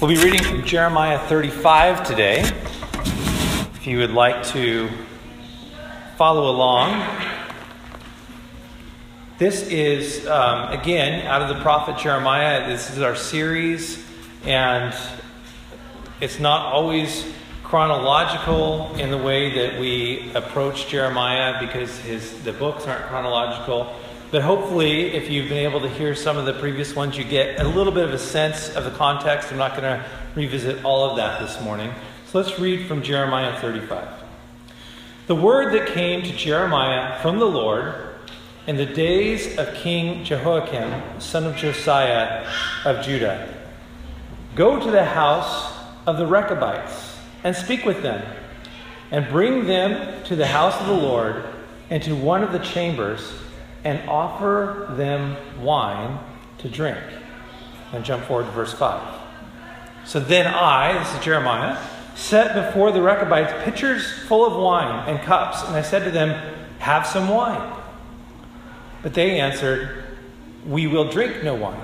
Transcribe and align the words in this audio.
We'll 0.00 0.08
be 0.08 0.16
reading 0.16 0.42
from 0.42 0.64
Jeremiah 0.64 1.18
35 1.28 2.06
today. 2.06 2.40
If 2.40 3.86
you 3.86 3.98
would 3.98 4.12
like 4.12 4.42
to 4.46 4.88
follow 6.16 6.50
along, 6.50 7.06
this 9.36 9.60
is, 9.64 10.26
um, 10.26 10.72
again, 10.72 11.26
out 11.26 11.42
of 11.42 11.54
the 11.54 11.62
prophet 11.62 11.98
Jeremiah. 11.98 12.66
This 12.66 12.88
is 12.88 13.02
our 13.02 13.14
series, 13.14 14.02
and 14.44 14.96
it's 16.22 16.40
not 16.40 16.72
always 16.72 17.26
chronological 17.62 18.94
in 18.96 19.10
the 19.10 19.18
way 19.18 19.52
that 19.52 19.78
we 19.78 20.32
approach 20.34 20.88
Jeremiah 20.88 21.60
because 21.60 21.98
his, 21.98 22.42
the 22.42 22.54
books 22.54 22.86
aren't 22.86 23.04
chronological. 23.04 23.94
But 24.30 24.42
hopefully, 24.42 25.12
if 25.12 25.28
you've 25.28 25.48
been 25.48 25.58
able 25.58 25.80
to 25.80 25.88
hear 25.88 26.14
some 26.14 26.36
of 26.36 26.46
the 26.46 26.52
previous 26.52 26.94
ones, 26.94 27.18
you 27.18 27.24
get 27.24 27.60
a 27.60 27.68
little 27.68 27.92
bit 27.92 28.04
of 28.04 28.12
a 28.12 28.18
sense 28.18 28.68
of 28.76 28.84
the 28.84 28.92
context. 28.92 29.50
I'm 29.50 29.58
not 29.58 29.72
going 29.72 29.82
to 29.82 30.04
revisit 30.36 30.84
all 30.84 31.10
of 31.10 31.16
that 31.16 31.40
this 31.40 31.60
morning. 31.62 31.92
So 32.28 32.40
let's 32.40 32.58
read 32.58 32.86
from 32.86 33.02
Jeremiah 33.02 33.60
35. 33.60 34.08
The 35.26 35.34
word 35.34 35.74
that 35.74 35.88
came 35.88 36.22
to 36.22 36.32
Jeremiah 36.36 37.20
from 37.20 37.38
the 37.38 37.46
Lord 37.46 37.94
in 38.66 38.76
the 38.76 38.86
days 38.86 39.58
of 39.58 39.74
King 39.74 40.22
Jehoiakim, 40.24 41.20
son 41.20 41.44
of 41.44 41.56
Josiah 41.56 42.46
of 42.84 43.04
Judah 43.04 43.56
Go 44.54 44.80
to 44.80 44.90
the 44.90 45.04
house 45.04 45.72
of 46.06 46.18
the 46.18 46.26
Rechabites 46.26 47.16
and 47.44 47.54
speak 47.54 47.84
with 47.84 48.02
them, 48.02 48.22
and 49.10 49.28
bring 49.28 49.66
them 49.66 50.22
to 50.24 50.36
the 50.36 50.46
house 50.46 50.78
of 50.80 50.86
the 50.86 50.92
Lord 50.92 51.44
and 51.88 52.02
to 52.02 52.14
one 52.14 52.42
of 52.42 52.52
the 52.52 52.58
chambers 52.58 53.32
and 53.84 54.08
offer 54.08 54.92
them 54.96 55.36
wine 55.62 56.18
to 56.58 56.68
drink. 56.68 56.98
And 57.92 58.04
jump 58.04 58.24
forward 58.24 58.46
to 58.46 58.52
verse 58.52 58.72
5. 58.72 59.20
So 60.04 60.20
then 60.20 60.46
I, 60.46 60.98
this 60.98 61.14
is 61.14 61.24
Jeremiah, 61.24 61.78
set 62.14 62.54
before 62.54 62.92
the 62.92 63.02
Rechabites 63.02 63.52
pitchers 63.64 64.10
full 64.26 64.46
of 64.46 64.60
wine 64.60 65.08
and 65.08 65.20
cups, 65.20 65.62
and 65.64 65.74
I 65.76 65.82
said 65.82 66.04
to 66.04 66.10
them, 66.10 66.30
Have 66.78 67.06
some 67.06 67.28
wine. 67.28 67.76
But 69.02 69.14
they 69.14 69.40
answered, 69.40 70.04
We 70.66 70.86
will 70.86 71.10
drink 71.10 71.42
no 71.42 71.54
wine. 71.54 71.80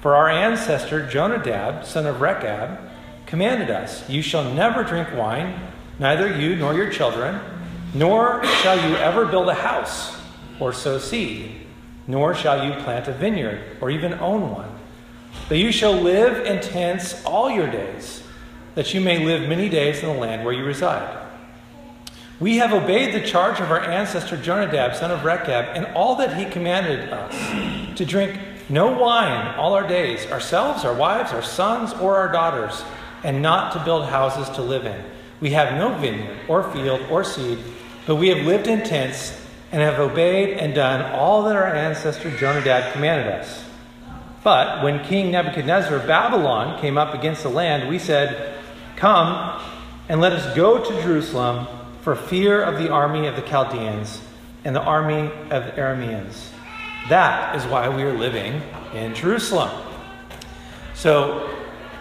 For 0.00 0.14
our 0.14 0.28
ancestor 0.30 1.06
Jonadab, 1.06 1.84
son 1.84 2.06
of 2.06 2.20
Rechab, 2.20 2.78
commanded 3.26 3.70
us, 3.70 4.08
You 4.08 4.22
shall 4.22 4.52
never 4.54 4.82
drink 4.84 5.08
wine, 5.14 5.60
neither 5.98 6.38
you 6.38 6.56
nor 6.56 6.72
your 6.74 6.90
children, 6.90 7.40
nor 7.92 8.42
shall 8.44 8.76
you 8.88 8.96
ever 8.96 9.26
build 9.26 9.48
a 9.48 9.54
house 9.54 10.19
or 10.60 10.72
sow 10.72 10.98
seed, 10.98 11.52
nor 12.06 12.34
shall 12.34 12.64
you 12.64 12.72
plant 12.82 13.08
a 13.08 13.12
vineyard 13.12 13.76
or 13.80 13.90
even 13.90 14.14
own 14.14 14.50
one. 14.50 14.70
But 15.48 15.58
you 15.58 15.72
shall 15.72 15.94
live 15.94 16.46
in 16.46 16.60
tents 16.60 17.24
all 17.24 17.50
your 17.50 17.70
days, 17.70 18.22
that 18.74 18.94
you 18.94 19.00
may 19.00 19.24
live 19.24 19.48
many 19.48 19.68
days 19.68 20.00
in 20.02 20.08
the 20.08 20.14
land 20.14 20.44
where 20.44 20.54
you 20.54 20.64
reside. 20.64 21.16
We 22.38 22.56
have 22.56 22.72
obeyed 22.72 23.14
the 23.14 23.26
charge 23.26 23.60
of 23.60 23.70
our 23.70 23.80
ancestor 23.80 24.36
Jonadab, 24.36 24.96
son 24.96 25.10
of 25.10 25.24
Rechab, 25.24 25.76
and 25.76 25.86
all 25.94 26.16
that 26.16 26.36
he 26.36 26.46
commanded 26.46 27.10
us 27.10 27.96
to 27.98 28.04
drink 28.06 28.38
no 28.70 28.96
wine 28.96 29.54
all 29.56 29.74
our 29.74 29.86
days, 29.86 30.26
ourselves, 30.30 30.84
our 30.84 30.94
wives, 30.94 31.32
our 31.32 31.42
sons, 31.42 31.92
or 31.94 32.16
our 32.16 32.32
daughters, 32.32 32.82
and 33.24 33.42
not 33.42 33.72
to 33.72 33.84
build 33.84 34.06
houses 34.06 34.48
to 34.56 34.62
live 34.62 34.86
in. 34.86 35.04
We 35.40 35.50
have 35.50 35.76
no 35.76 35.92
vineyard 35.98 36.38
or 36.48 36.62
field 36.72 37.02
or 37.10 37.24
seed, 37.24 37.58
but 38.06 38.16
we 38.16 38.28
have 38.28 38.46
lived 38.46 38.68
in 38.68 38.84
tents 38.84 39.39
and 39.72 39.80
have 39.80 40.00
obeyed 40.00 40.58
and 40.58 40.74
done 40.74 41.12
all 41.12 41.44
that 41.44 41.56
our 41.56 41.74
ancestor 41.74 42.36
Jonadab 42.36 42.92
commanded 42.92 43.28
us. 43.28 43.64
But 44.42 44.82
when 44.82 45.04
King 45.04 45.30
Nebuchadnezzar 45.30 45.96
of 45.96 46.06
Babylon 46.06 46.80
came 46.80 46.98
up 46.98 47.14
against 47.14 47.42
the 47.42 47.50
land, 47.50 47.88
we 47.88 47.98
said, 47.98 48.54
Come 48.96 49.60
and 50.08 50.20
let 50.20 50.32
us 50.32 50.56
go 50.56 50.82
to 50.82 51.02
Jerusalem 51.02 51.66
for 52.02 52.16
fear 52.16 52.62
of 52.62 52.78
the 52.78 52.90
army 52.90 53.26
of 53.26 53.36
the 53.36 53.42
Chaldeans 53.42 54.20
and 54.64 54.74
the 54.74 54.80
army 54.80 55.30
of 55.50 55.66
the 55.66 55.72
Arameans. 55.72 56.48
That 57.08 57.54
is 57.56 57.64
why 57.66 57.88
we 57.88 58.02
are 58.02 58.16
living 58.16 58.62
in 58.94 59.14
Jerusalem. 59.14 59.70
So 60.94 61.48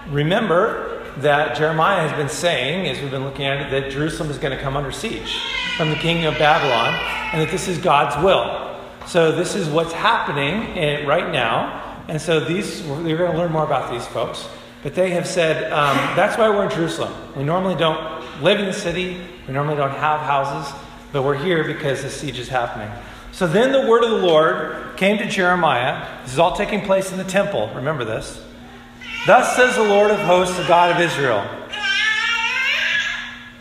remember 0.07 1.03
that 1.17 1.57
Jeremiah 1.57 2.07
has 2.07 2.17
been 2.17 2.29
saying, 2.29 2.87
as 2.87 3.01
we've 3.01 3.11
been 3.11 3.23
looking 3.23 3.45
at 3.45 3.61
it, 3.61 3.71
that 3.71 3.91
Jerusalem 3.91 4.29
is 4.29 4.37
going 4.37 4.55
to 4.55 4.61
come 4.61 4.75
under 4.75 4.91
siege 4.91 5.37
from 5.79 5.89
the 5.91 5.95
king 5.95 6.25
of 6.25 6.37
Babylon 6.37 6.93
and 7.31 7.41
that 7.41 7.49
this 7.49 7.69
is 7.69 7.77
God's 7.77 8.21
will. 8.21 8.77
So 9.07 9.31
this 9.31 9.55
is 9.55 9.69
what's 9.69 9.93
happening 9.93 11.07
right 11.07 11.31
now. 11.31 12.03
And 12.09 12.21
so 12.21 12.41
these, 12.41 12.83
we're 12.83 13.15
going 13.15 13.31
to 13.31 13.37
learn 13.37 13.53
more 13.53 13.63
about 13.63 13.89
these 13.89 14.05
folks. 14.07 14.45
But 14.83 14.93
they 14.93 15.11
have 15.11 15.25
said, 15.25 15.71
um, 15.71 15.95
that's 16.17 16.37
why 16.37 16.49
we're 16.49 16.65
in 16.65 16.71
Jerusalem. 16.71 17.13
We 17.33 17.45
normally 17.45 17.75
don't 17.75 18.43
live 18.43 18.59
in 18.59 18.65
the 18.65 18.73
city, 18.73 19.21
we 19.47 19.53
normally 19.53 19.77
don't 19.77 19.91
have 19.91 20.19
houses, 20.19 20.77
but 21.13 21.23
we're 21.23 21.37
here 21.37 21.63
because 21.63 22.03
the 22.03 22.09
siege 22.09 22.39
is 22.39 22.49
happening. 22.49 22.91
So 23.31 23.47
then 23.47 23.71
the 23.71 23.89
word 23.89 24.03
of 24.03 24.09
the 24.09 24.27
Lord 24.27 24.97
came 24.97 25.17
to 25.19 25.29
Jeremiah. 25.29 26.05
This 26.23 26.33
is 26.33 26.39
all 26.39 26.57
taking 26.57 26.81
place 26.81 27.13
in 27.13 27.17
the 27.17 27.23
temple. 27.23 27.71
Remember 27.73 28.03
this. 28.03 28.43
Thus 29.25 29.55
says 29.55 29.77
the 29.77 29.83
Lord 29.83 30.11
of 30.11 30.19
hosts, 30.19 30.57
the 30.57 30.67
God 30.67 30.93
of 30.93 30.99
Israel 30.99 31.47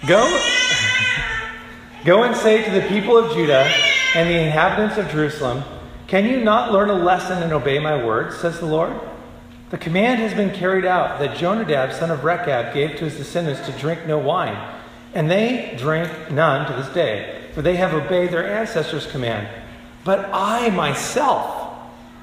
Go, 0.06 0.57
go 2.08 2.22
and 2.22 2.34
say 2.34 2.64
to 2.64 2.70
the 2.70 2.88
people 2.88 3.18
of 3.18 3.34
Judah 3.34 3.70
and 4.14 4.30
the 4.30 4.40
inhabitants 4.40 4.96
of 4.96 5.10
Jerusalem, 5.10 5.62
Can 6.06 6.24
you 6.24 6.42
not 6.42 6.72
learn 6.72 6.88
a 6.88 6.94
lesson 6.94 7.42
and 7.42 7.52
obey 7.52 7.78
my 7.78 8.02
words, 8.02 8.38
says 8.38 8.58
the 8.58 8.64
Lord? 8.64 8.98
The 9.68 9.76
command 9.76 10.18
has 10.20 10.32
been 10.32 10.50
carried 10.54 10.86
out 10.86 11.18
that 11.18 11.36
Jonadab, 11.36 11.92
son 11.92 12.10
of 12.10 12.24
Rechab, 12.24 12.72
gave 12.72 12.92
to 12.92 13.04
his 13.04 13.18
descendants 13.18 13.60
to 13.66 13.78
drink 13.78 14.06
no 14.06 14.16
wine, 14.16 14.56
and 15.12 15.30
they 15.30 15.74
drink 15.76 16.10
none 16.30 16.66
to 16.66 16.72
this 16.82 16.88
day, 16.94 17.44
for 17.52 17.60
they 17.60 17.76
have 17.76 17.92
obeyed 17.92 18.30
their 18.30 18.58
ancestors' 18.58 19.06
command. 19.06 19.46
But 20.02 20.30
I 20.32 20.70
myself 20.70 21.78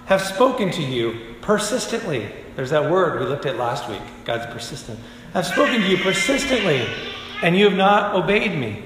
have 0.07 0.23
spoken 0.23 0.71
to 0.71 0.81
you 0.81 1.35
persistently. 1.41 2.27
There's 2.55 2.71
that 2.71 2.89
word 2.89 3.19
we 3.19 3.27
looked 3.27 3.45
at 3.45 3.57
last 3.57 3.87
week. 3.87 4.01
God's 4.23 4.51
persistent. 4.51 4.99
I've 5.35 5.45
spoken 5.45 5.79
to 5.81 5.87
you 5.87 5.97
persistently, 5.97 6.87
and 7.43 7.55
you 7.55 7.65
have 7.65 7.77
not 7.77 8.15
obeyed 8.15 8.57
me. 8.57 8.84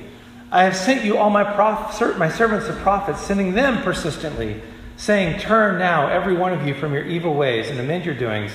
I 0.51 0.63
have 0.63 0.75
sent 0.75 1.05
you 1.05 1.17
all 1.17 1.29
my, 1.29 1.43
prof- 1.43 2.17
my 2.17 2.29
servants 2.29 2.67
the 2.67 2.73
prophets, 2.73 3.21
sending 3.21 3.53
them 3.53 3.83
persistently 3.83 4.61
saying, 4.99 5.39
Turn 5.39 5.79
now, 5.79 6.07
every 6.07 6.35
one 6.35 6.53
of 6.53 6.67
you, 6.67 6.73
from 6.75 6.93
your 6.93 7.05
evil 7.05 7.33
ways 7.33 7.69
and 7.69 7.79
amend 7.79 8.05
your 8.05 8.15
doings, 8.15 8.51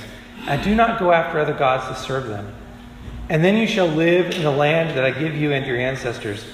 and 0.47 0.63
do 0.63 0.75
not 0.75 1.01
go 1.01 1.11
after 1.11 1.41
other 1.41 1.55
gods 1.55 1.89
to 1.89 2.05
serve 2.05 2.27
them. 2.27 2.55
And 3.29 3.43
then 3.43 3.57
you 3.57 3.67
shall 3.67 3.87
live 3.87 4.35
in 4.35 4.43
the 4.43 4.51
land 4.51 4.97
that 4.97 5.05
I 5.05 5.11
give 5.11 5.35
you 5.35 5.53
and 5.53 5.67
your 5.67 5.79
ancestors. 5.79 6.45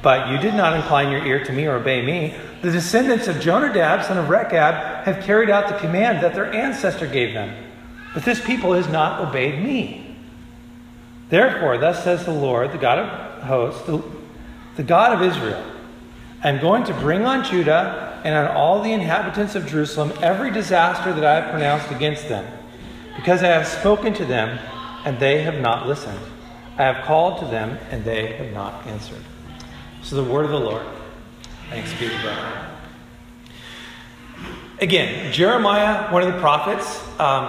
But 0.00 0.30
you 0.30 0.38
did 0.38 0.54
not 0.54 0.74
incline 0.74 1.10
your 1.10 1.26
ear 1.26 1.44
to 1.44 1.52
me 1.52 1.66
or 1.66 1.74
obey 1.74 2.02
me. 2.02 2.36
The 2.62 2.70
descendants 2.70 3.26
of 3.26 3.40
Jonadab, 3.40 4.04
son 4.04 4.16
of 4.16 4.28
Rechab, 4.28 5.04
have 5.04 5.24
carried 5.24 5.50
out 5.50 5.68
the 5.68 5.78
command 5.78 6.22
that 6.22 6.34
their 6.34 6.52
ancestor 6.52 7.08
gave 7.08 7.34
them. 7.34 7.52
But 8.14 8.24
this 8.24 8.44
people 8.44 8.74
has 8.74 8.88
not 8.88 9.20
obeyed 9.20 9.60
me. 9.60 10.16
Therefore, 11.28 11.78
thus 11.78 12.04
says 12.04 12.24
the 12.24 12.32
Lord, 12.32 12.70
the 12.70 12.78
God 12.78 12.98
of 13.00 13.42
hosts, 13.42 14.17
the, 14.78 14.84
God 14.84 15.12
of 15.12 15.22
Israel 15.22 15.62
I 16.42 16.50
am 16.50 16.60
going 16.60 16.84
to 16.84 16.94
bring 16.94 17.26
on 17.26 17.44
Judah 17.44 18.20
and 18.24 18.32
on 18.32 18.56
all 18.56 18.80
the 18.80 18.92
inhabitants 18.92 19.56
of 19.56 19.66
Jerusalem 19.66 20.12
every 20.22 20.52
disaster 20.52 21.12
that 21.12 21.24
I 21.24 21.40
have 21.40 21.50
pronounced 21.50 21.90
against 21.90 22.28
them, 22.28 22.46
because 23.16 23.42
I 23.42 23.48
have 23.48 23.66
spoken 23.66 24.14
to 24.14 24.24
them 24.24 24.56
and 25.04 25.18
they 25.18 25.42
have 25.42 25.60
not 25.60 25.88
listened. 25.88 26.20
I 26.76 26.84
have 26.84 27.04
called 27.04 27.40
to 27.40 27.46
them 27.46 27.76
and 27.90 28.04
they 28.04 28.34
have 28.34 28.52
not 28.52 28.86
answered. 28.86 29.22
So 30.04 30.14
the 30.14 30.30
word 30.30 30.44
of 30.44 30.52
the 30.52 30.60
Lord. 30.60 30.86
Thanks 31.70 31.92
be 31.94 32.08
to 32.08 32.22
God. 32.22 32.70
Again, 34.80 35.32
Jeremiah, 35.32 36.08
one 36.12 36.22
of 36.22 36.32
the 36.32 36.38
prophets, 36.38 37.02
um, 37.18 37.46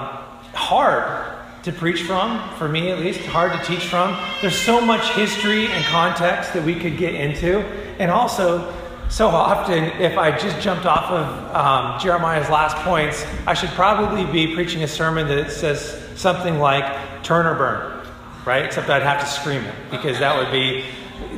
hard 0.55 1.28
to 1.69 1.77
preach 1.77 2.01
from, 2.01 2.49
for 2.57 2.67
me 2.67 2.89
at 2.89 2.99
least, 2.99 3.19
hard 3.21 3.51
to 3.51 3.63
teach 3.63 3.85
from. 3.85 4.17
There's 4.41 4.57
so 4.57 4.81
much 4.81 5.07
history 5.11 5.67
and 5.67 5.85
context 5.85 6.53
that 6.53 6.63
we 6.63 6.73
could 6.73 6.97
get 6.97 7.13
into. 7.13 7.59
And 7.99 8.09
also, 8.09 8.73
so 9.09 9.27
often, 9.27 9.83
if 10.01 10.17
I 10.17 10.35
just 10.35 10.59
jumped 10.61 10.85
off 10.85 11.11
of 11.11 11.55
um, 11.55 11.99
Jeremiah's 11.99 12.49
last 12.49 12.75
points, 12.77 13.23
I 13.45 13.53
should 13.53 13.69
probably 13.71 14.25
be 14.31 14.55
preaching 14.55 14.83
a 14.83 14.87
sermon 14.87 15.27
that 15.27 15.51
says 15.51 16.03
something 16.15 16.59
like 16.59 17.23
"turn 17.23 17.45
or 17.45 17.55
burn," 17.55 18.07
right? 18.45 18.65
Except 18.65 18.89
I'd 18.89 19.01
have 19.01 19.19
to 19.19 19.27
scream 19.27 19.63
it 19.63 19.75
because 19.91 20.19
that 20.19 20.37
would 20.37 20.51
be 20.51 20.85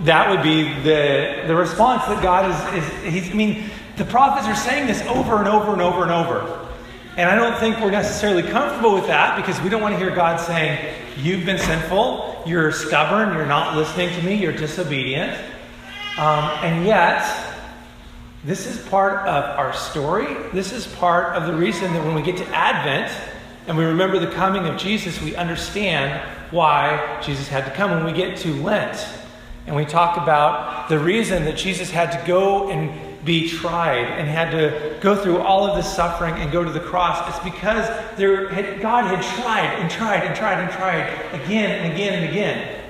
that 0.04 0.30
would 0.30 0.44
be 0.44 0.64
the 0.84 1.44
the 1.48 1.56
response 1.56 2.06
that 2.06 2.22
God 2.22 2.52
is 2.52 2.84
is. 2.84 3.14
He's, 3.14 3.32
I 3.32 3.36
mean, 3.36 3.70
the 3.96 4.06
prophets 4.06 4.48
are 4.48 4.56
saying 4.56 4.88
this 4.88 5.02
over 5.04 5.38
and 5.38 5.48
over 5.48 5.72
and 5.72 5.82
over 5.82 6.04
and 6.04 6.12
over, 6.12 6.70
and 7.18 7.30
I 7.30 7.36
don't 7.36 7.58
think 7.60 7.80
we're 7.80 7.92
necessarily 7.92 8.44
comfortable 8.44 8.94
with 8.94 9.08
that 9.08 9.36
because 9.36 9.62
we 9.62 9.70
don't 9.70 9.82
want 9.82 9.94
to 9.94 10.00
hear 10.00 10.16
God 10.16 10.40
saying, 10.40 10.96
"You've 11.18 11.46
been 11.46 11.58
sinful, 11.58 12.44
you're 12.46 12.72
stubborn, 12.72 13.36
you're 13.36 13.46
not 13.46 13.76
listening 13.76 14.14
to 14.16 14.22
me, 14.24 14.36
you're 14.36 14.54
disobedient," 14.54 15.38
um, 16.18 16.50
and 16.64 16.86
yet 16.86 17.26
this 18.44 18.66
is 18.66 18.78
part 18.88 19.28
of 19.28 19.44
our 19.60 19.74
story. 19.74 20.36
This 20.52 20.72
is 20.72 20.88
part 20.88 21.36
of 21.36 21.46
the 21.46 21.54
reason 21.54 21.94
that 21.94 22.04
when 22.04 22.16
we 22.16 22.22
get 22.22 22.38
to 22.38 22.48
Advent, 22.48 23.12
and 23.68 23.78
we 23.78 23.86
remember 23.86 24.18
the 24.18 24.32
coming 24.32 24.66
of 24.68 24.78
Jesus, 24.78 25.22
we 25.22 25.36
understand 25.36 26.20
why 26.50 27.20
Jesus 27.24 27.48
had 27.48 27.66
to 27.66 27.72
come. 27.72 27.92
When 27.92 28.04
we 28.04 28.14
get 28.14 28.38
to 28.38 28.54
Lent 28.64 29.06
and 29.68 29.76
we 29.76 29.86
talk 29.86 30.18
about 30.18 30.90
the 30.90 30.98
reason 30.98 31.46
that 31.46 31.56
Jesus 31.56 31.92
had 31.92 32.12
to 32.12 32.28
go 32.28 32.70
and 32.70 33.11
be 33.24 33.48
tried 33.50 34.06
and 34.06 34.28
had 34.28 34.52
to 34.52 34.98
go 35.00 35.16
through 35.16 35.40
all 35.40 35.66
of 35.66 35.76
this 35.76 35.92
suffering 35.94 36.36
and 36.36 36.52
go 36.52 36.64
to 36.64 36.72
the 36.72 36.80
cross, 36.80 37.28
it's 37.30 37.44
because 37.44 37.88
there 38.18 38.50
had, 38.50 38.82
God 38.82 39.06
had 39.06 39.24
tried 39.38 39.80
and 39.80 39.90
tried 39.90 40.24
and 40.24 40.36
tried 40.36 40.60
and 40.60 40.72
tried 40.72 41.42
again 41.42 41.72
and 41.72 41.94
again 41.94 42.24
and 42.24 42.32
again. 42.32 42.82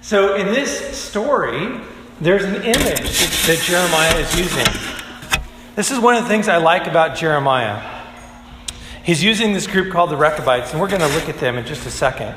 So 0.00 0.34
in 0.34 0.46
this 0.46 0.96
story, 0.96 1.80
there's 2.20 2.44
an 2.44 2.56
image 2.56 2.74
that, 2.74 3.44
that 3.46 3.60
Jeremiah 3.62 4.18
is 4.18 4.38
using. 4.38 5.40
This 5.76 5.90
is 5.90 5.98
one 5.98 6.16
of 6.16 6.22
the 6.24 6.28
things 6.28 6.48
I 6.48 6.56
like 6.56 6.86
about 6.86 7.16
Jeremiah. 7.16 7.98
He's 9.04 9.22
using 9.22 9.52
this 9.52 9.66
group 9.66 9.92
called 9.92 10.10
the 10.10 10.16
Rechabites, 10.16 10.72
and 10.72 10.80
we're 10.80 10.88
going 10.88 11.00
to 11.00 11.08
look 11.08 11.28
at 11.28 11.38
them 11.38 11.56
in 11.56 11.64
just 11.64 11.86
a 11.86 11.90
second. 11.90 12.34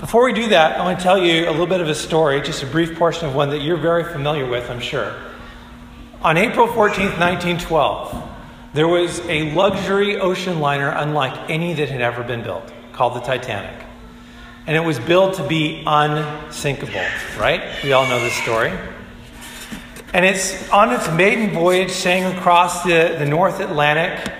Before 0.00 0.24
we 0.24 0.32
do 0.32 0.48
that, 0.48 0.78
I 0.78 0.84
want 0.84 0.98
to 0.98 1.02
tell 1.02 1.18
you 1.18 1.48
a 1.48 1.50
little 1.50 1.66
bit 1.66 1.80
of 1.80 1.88
a 1.88 1.94
story, 1.94 2.40
just 2.40 2.62
a 2.62 2.66
brief 2.66 2.96
portion 2.98 3.26
of 3.26 3.34
one 3.34 3.50
that 3.50 3.62
you're 3.62 3.76
very 3.76 4.04
familiar 4.04 4.46
with, 4.46 4.70
I'm 4.70 4.80
sure. 4.80 5.14
On 6.24 6.38
April 6.38 6.66
14, 6.66 7.20
1912, 7.20 8.30
there 8.72 8.88
was 8.88 9.20
a 9.28 9.52
luxury 9.52 10.16
ocean 10.16 10.58
liner 10.58 10.88
unlike 10.88 11.50
any 11.50 11.74
that 11.74 11.90
had 11.90 12.00
ever 12.00 12.22
been 12.22 12.42
built 12.42 12.72
called 12.94 13.14
the 13.14 13.20
Titanic. 13.20 13.84
And 14.66 14.74
it 14.74 14.80
was 14.80 14.98
built 14.98 15.34
to 15.34 15.46
be 15.46 15.82
unsinkable, 15.86 17.04
right? 17.38 17.60
We 17.82 17.92
all 17.92 18.06
know 18.06 18.18
this 18.20 18.32
story. 18.36 18.72
And 20.14 20.24
it's 20.24 20.66
on 20.70 20.94
its 20.94 21.10
maiden 21.10 21.50
voyage 21.50 21.90
sailing 21.90 22.38
across 22.38 22.84
the, 22.84 23.16
the 23.18 23.26
North 23.26 23.60
Atlantic 23.60 24.32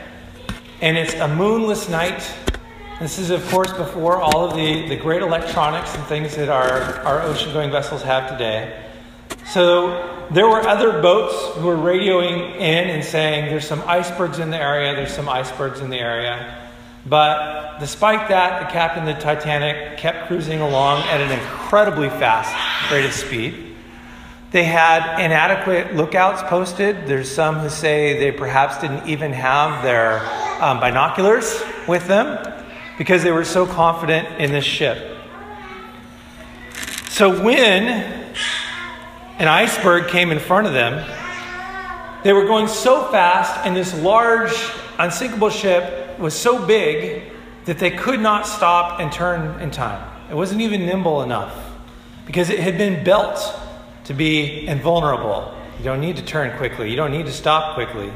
and 0.81 0.97
it's 0.97 1.13
a 1.13 1.29
moonless 1.29 1.91
night. 1.91 2.27
This 2.99 3.19
is, 3.19 3.29
of 3.29 3.47
course, 3.51 3.75
before 3.75 4.23
all 4.23 4.49
of 4.49 4.57
the, 4.57 4.89
the 4.89 4.97
great 4.97 5.21
electronics 5.21 5.95
and 5.95 6.05
things 6.07 6.35
that 6.37 6.49
our, 6.49 7.05
our 7.05 7.21
ocean 7.21 7.53
going 7.53 7.71
vessels 7.71 8.01
have 8.01 8.31
today. 8.31 8.83
So 9.45 10.14
there 10.31 10.49
were 10.49 10.61
other 10.61 11.03
boats 11.03 11.57
who 11.57 11.67
were 11.67 11.77
radioing 11.77 12.57
in 12.57 12.89
and 12.91 13.05
saying, 13.05 13.47
There's 13.47 13.67
some 13.67 13.83
icebergs 13.87 14.39
in 14.39 14.51
the 14.51 14.59
area, 14.59 14.95
there's 14.95 15.13
some 15.13 15.29
icebergs 15.29 15.81
in 15.81 15.91
the 15.91 15.99
area. 15.99 16.61
But 17.07 17.79
despite 17.81 18.29
that, 18.29 18.67
the 18.67 18.73
captain 18.73 19.07
of 19.07 19.15
the 19.15 19.21
Titanic 19.21 19.99
kept 19.99 20.27
cruising 20.27 20.61
along 20.61 21.03
at 21.03 21.21
an 21.21 21.31
incredibly 21.31 22.09
fast 22.09 22.55
rate 22.91 23.05
of 23.05 23.13
speed. 23.13 23.77
They 24.53 24.65
had 24.65 25.21
inadequate 25.21 25.97
lookouts 25.97 26.43
posted. 26.43 27.07
There's 27.07 27.31
some 27.31 27.57
who 27.57 27.69
say 27.69 28.19
they 28.19 28.31
perhaps 28.31 28.79
didn't 28.79 29.09
even 29.09 29.33
have 29.33 29.83
their 29.83 30.21
um, 30.63 30.81
binoculars 30.81 31.63
with 31.89 32.07
them 32.07 32.39
because 32.97 33.23
they 33.23 33.33
were 33.33 33.45
so 33.45 33.67
confident 33.67 34.41
in 34.41 34.53
this 34.53 34.65
ship. 34.65 35.19
So 37.09 37.43
when 37.43 38.24
an 39.39 39.49
iceberg 39.49 40.09
came 40.09 40.31
in 40.31 40.39
front 40.39 40.67
of 40.67 40.73
them, 40.73 41.05
they 42.23 42.33
were 42.33 42.47
going 42.47 42.69
so 42.69 43.11
fast, 43.11 43.67
and 43.67 43.77
this 43.77 43.95
large, 44.01 44.53
unsinkable 44.99 45.51
ship 45.51 46.19
was 46.19 46.35
so 46.35 46.65
big 46.65 47.23
that 47.65 47.79
they 47.79 47.91
could 47.91 48.21
not 48.21 48.47
stop 48.47 49.01
and 49.01 49.13
turn 49.13 49.61
in 49.61 49.71
time. 49.71 50.11
It 50.31 50.35
wasn't 50.35 50.61
even 50.61 50.87
nimble 50.87 51.23
enough 51.23 51.55
because 52.27 52.49
it 52.49 52.61
had 52.61 52.79
been 52.79 53.05
built 53.05 53.55
to 54.05 54.15
be 54.15 54.67
invulnerable. 54.67 55.55
You 55.79 55.85
don't 55.85 56.01
need 56.01 56.17
to 56.17 56.25
turn 56.25 56.57
quickly, 56.57 56.91
you 56.91 56.97
don't 56.97 57.13
need 57.13 57.27
to 57.27 57.33
stop 57.33 57.75
quickly. 57.75 58.13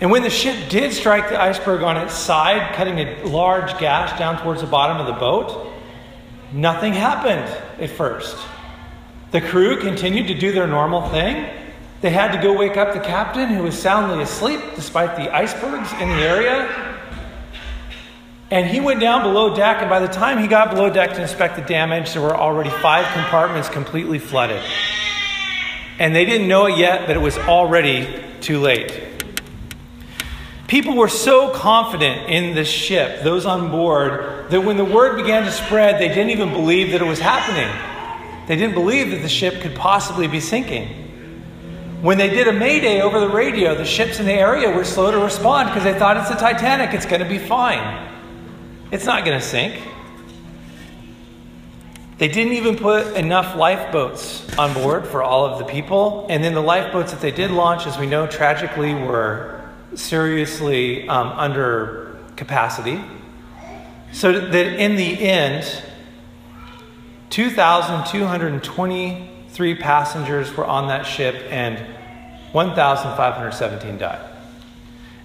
And 0.00 0.10
when 0.10 0.22
the 0.22 0.30
ship 0.30 0.68
did 0.68 0.92
strike 0.92 1.30
the 1.30 1.40
iceberg 1.40 1.82
on 1.82 1.96
its 1.96 2.14
side, 2.14 2.74
cutting 2.74 2.98
a 2.98 3.24
large 3.24 3.78
gash 3.78 4.18
down 4.18 4.40
towards 4.42 4.60
the 4.60 4.66
bottom 4.66 4.98
of 4.98 5.06
the 5.06 5.18
boat, 5.18 5.72
nothing 6.52 6.92
happened 6.92 7.48
at 7.80 7.90
first. 7.90 8.36
The 9.34 9.40
crew 9.40 9.80
continued 9.80 10.28
to 10.28 10.34
do 10.34 10.52
their 10.52 10.68
normal 10.68 11.08
thing. 11.08 11.50
They 12.02 12.10
had 12.10 12.30
to 12.36 12.40
go 12.40 12.56
wake 12.56 12.76
up 12.76 12.94
the 12.94 13.00
captain, 13.00 13.48
who 13.48 13.64
was 13.64 13.76
soundly 13.76 14.22
asleep 14.22 14.60
despite 14.76 15.16
the 15.16 15.34
icebergs 15.34 15.92
in 15.94 16.08
the 16.08 16.22
area. 16.22 17.02
And 18.52 18.64
he 18.64 18.78
went 18.78 19.00
down 19.00 19.22
below 19.22 19.56
deck, 19.56 19.78
and 19.80 19.90
by 19.90 19.98
the 19.98 20.06
time 20.06 20.38
he 20.38 20.46
got 20.46 20.70
below 20.70 20.88
deck 20.88 21.14
to 21.14 21.20
inspect 21.20 21.56
the 21.56 21.62
damage, 21.62 22.12
there 22.12 22.22
were 22.22 22.36
already 22.36 22.70
five 22.70 23.12
compartments 23.12 23.68
completely 23.68 24.20
flooded. 24.20 24.62
And 25.98 26.14
they 26.14 26.24
didn't 26.24 26.46
know 26.46 26.66
it 26.66 26.78
yet, 26.78 27.08
but 27.08 27.16
it 27.16 27.20
was 27.20 27.36
already 27.36 28.22
too 28.40 28.60
late. 28.60 29.02
People 30.68 30.94
were 30.94 31.08
so 31.08 31.50
confident 31.50 32.30
in 32.30 32.54
this 32.54 32.68
ship, 32.68 33.24
those 33.24 33.46
on 33.46 33.72
board, 33.72 34.48
that 34.50 34.60
when 34.60 34.76
the 34.76 34.84
word 34.84 35.16
began 35.16 35.42
to 35.42 35.50
spread, 35.50 36.00
they 36.00 36.06
didn't 36.06 36.30
even 36.30 36.50
believe 36.52 36.92
that 36.92 37.02
it 37.02 37.08
was 37.08 37.18
happening. 37.18 37.93
They 38.46 38.56
didn't 38.56 38.74
believe 38.74 39.10
that 39.10 39.22
the 39.22 39.28
ship 39.28 39.62
could 39.62 39.74
possibly 39.74 40.28
be 40.28 40.40
sinking. 40.40 40.88
When 42.02 42.18
they 42.18 42.28
did 42.28 42.48
a 42.48 42.52
mayday 42.52 43.00
over 43.00 43.18
the 43.18 43.30
radio, 43.30 43.74
the 43.74 43.84
ships 43.84 44.20
in 44.20 44.26
the 44.26 44.32
area 44.32 44.70
were 44.70 44.84
slow 44.84 45.10
to 45.10 45.18
respond 45.18 45.70
because 45.70 45.84
they 45.84 45.98
thought 45.98 46.18
it's 46.18 46.28
the 46.28 46.34
Titanic, 46.34 46.92
it's 46.92 47.06
going 47.06 47.22
to 47.22 47.28
be 47.28 47.38
fine. 47.38 48.10
It's 48.90 49.06
not 49.06 49.24
going 49.24 49.40
to 49.40 49.44
sink. 49.44 49.80
They 52.18 52.28
didn't 52.28 52.52
even 52.52 52.76
put 52.76 53.16
enough 53.16 53.56
lifeboats 53.56 54.46
on 54.56 54.72
board 54.74 55.06
for 55.06 55.22
all 55.22 55.46
of 55.46 55.58
the 55.58 55.64
people. 55.64 56.26
And 56.28 56.44
then 56.44 56.54
the 56.54 56.60
lifeboats 56.60 57.10
that 57.10 57.20
they 57.20 57.32
did 57.32 57.50
launch, 57.50 57.86
as 57.86 57.98
we 57.98 58.06
know, 58.06 58.26
tragically 58.26 58.94
were 58.94 59.68
seriously 59.94 61.08
um, 61.08 61.28
under 61.32 62.18
capacity. 62.36 63.02
So 64.12 64.32
that 64.32 64.80
in 64.80 64.94
the 64.94 65.18
end, 65.20 65.82
2,223 67.34 69.74
passengers 69.74 70.56
were 70.56 70.64
on 70.64 70.86
that 70.86 71.02
ship 71.02 71.34
and 71.50 71.76
1,517 72.52 73.98
died. 73.98 74.24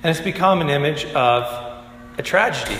And 0.02 0.10
it's 0.10 0.20
become 0.20 0.62
an 0.62 0.72
image 0.72 1.06
of 1.14 1.44
a 2.18 2.24
tragedy. 2.24 2.80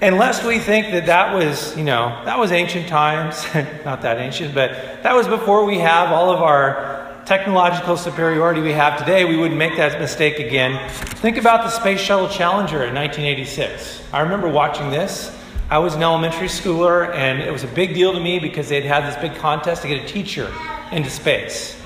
And 0.00 0.14
Unless 0.14 0.46
we 0.46 0.60
think 0.60 0.92
that 0.92 1.04
that 1.04 1.34
was, 1.34 1.76
you 1.76 1.84
know, 1.84 2.22
that 2.24 2.38
was 2.38 2.50
ancient 2.50 2.88
times, 2.88 3.44
not 3.84 4.00
that 4.00 4.16
ancient, 4.16 4.54
but 4.54 5.02
that 5.02 5.14
was 5.14 5.28
before 5.28 5.66
we 5.66 5.80
have 5.80 6.10
all 6.10 6.30
of 6.30 6.40
our 6.40 7.20
technological 7.26 7.98
superiority 7.98 8.62
we 8.62 8.72
have 8.72 8.98
today, 8.98 9.26
we 9.26 9.36
wouldn't 9.36 9.58
make 9.58 9.76
that 9.76 10.00
mistake 10.00 10.38
again. 10.38 10.88
Think 10.88 11.36
about 11.36 11.64
the 11.64 11.70
Space 11.70 12.00
Shuttle 12.00 12.30
Challenger 12.30 12.84
in 12.84 12.94
1986. 12.94 14.04
I 14.10 14.20
remember 14.20 14.48
watching 14.48 14.88
this. 14.88 15.37
I 15.70 15.80
was 15.80 15.94
an 15.94 16.02
elementary 16.02 16.48
schooler, 16.48 17.14
and 17.14 17.42
it 17.42 17.52
was 17.52 17.62
a 17.62 17.68
big 17.68 17.92
deal 17.92 18.14
to 18.14 18.20
me 18.20 18.38
because 18.38 18.70
they'd 18.70 18.84
had 18.86 19.06
this 19.06 19.20
big 19.20 19.38
contest 19.38 19.82
to 19.82 19.88
get 19.88 20.02
a 20.02 20.06
teacher 20.06 20.50
into 20.92 21.10
space. 21.10 21.78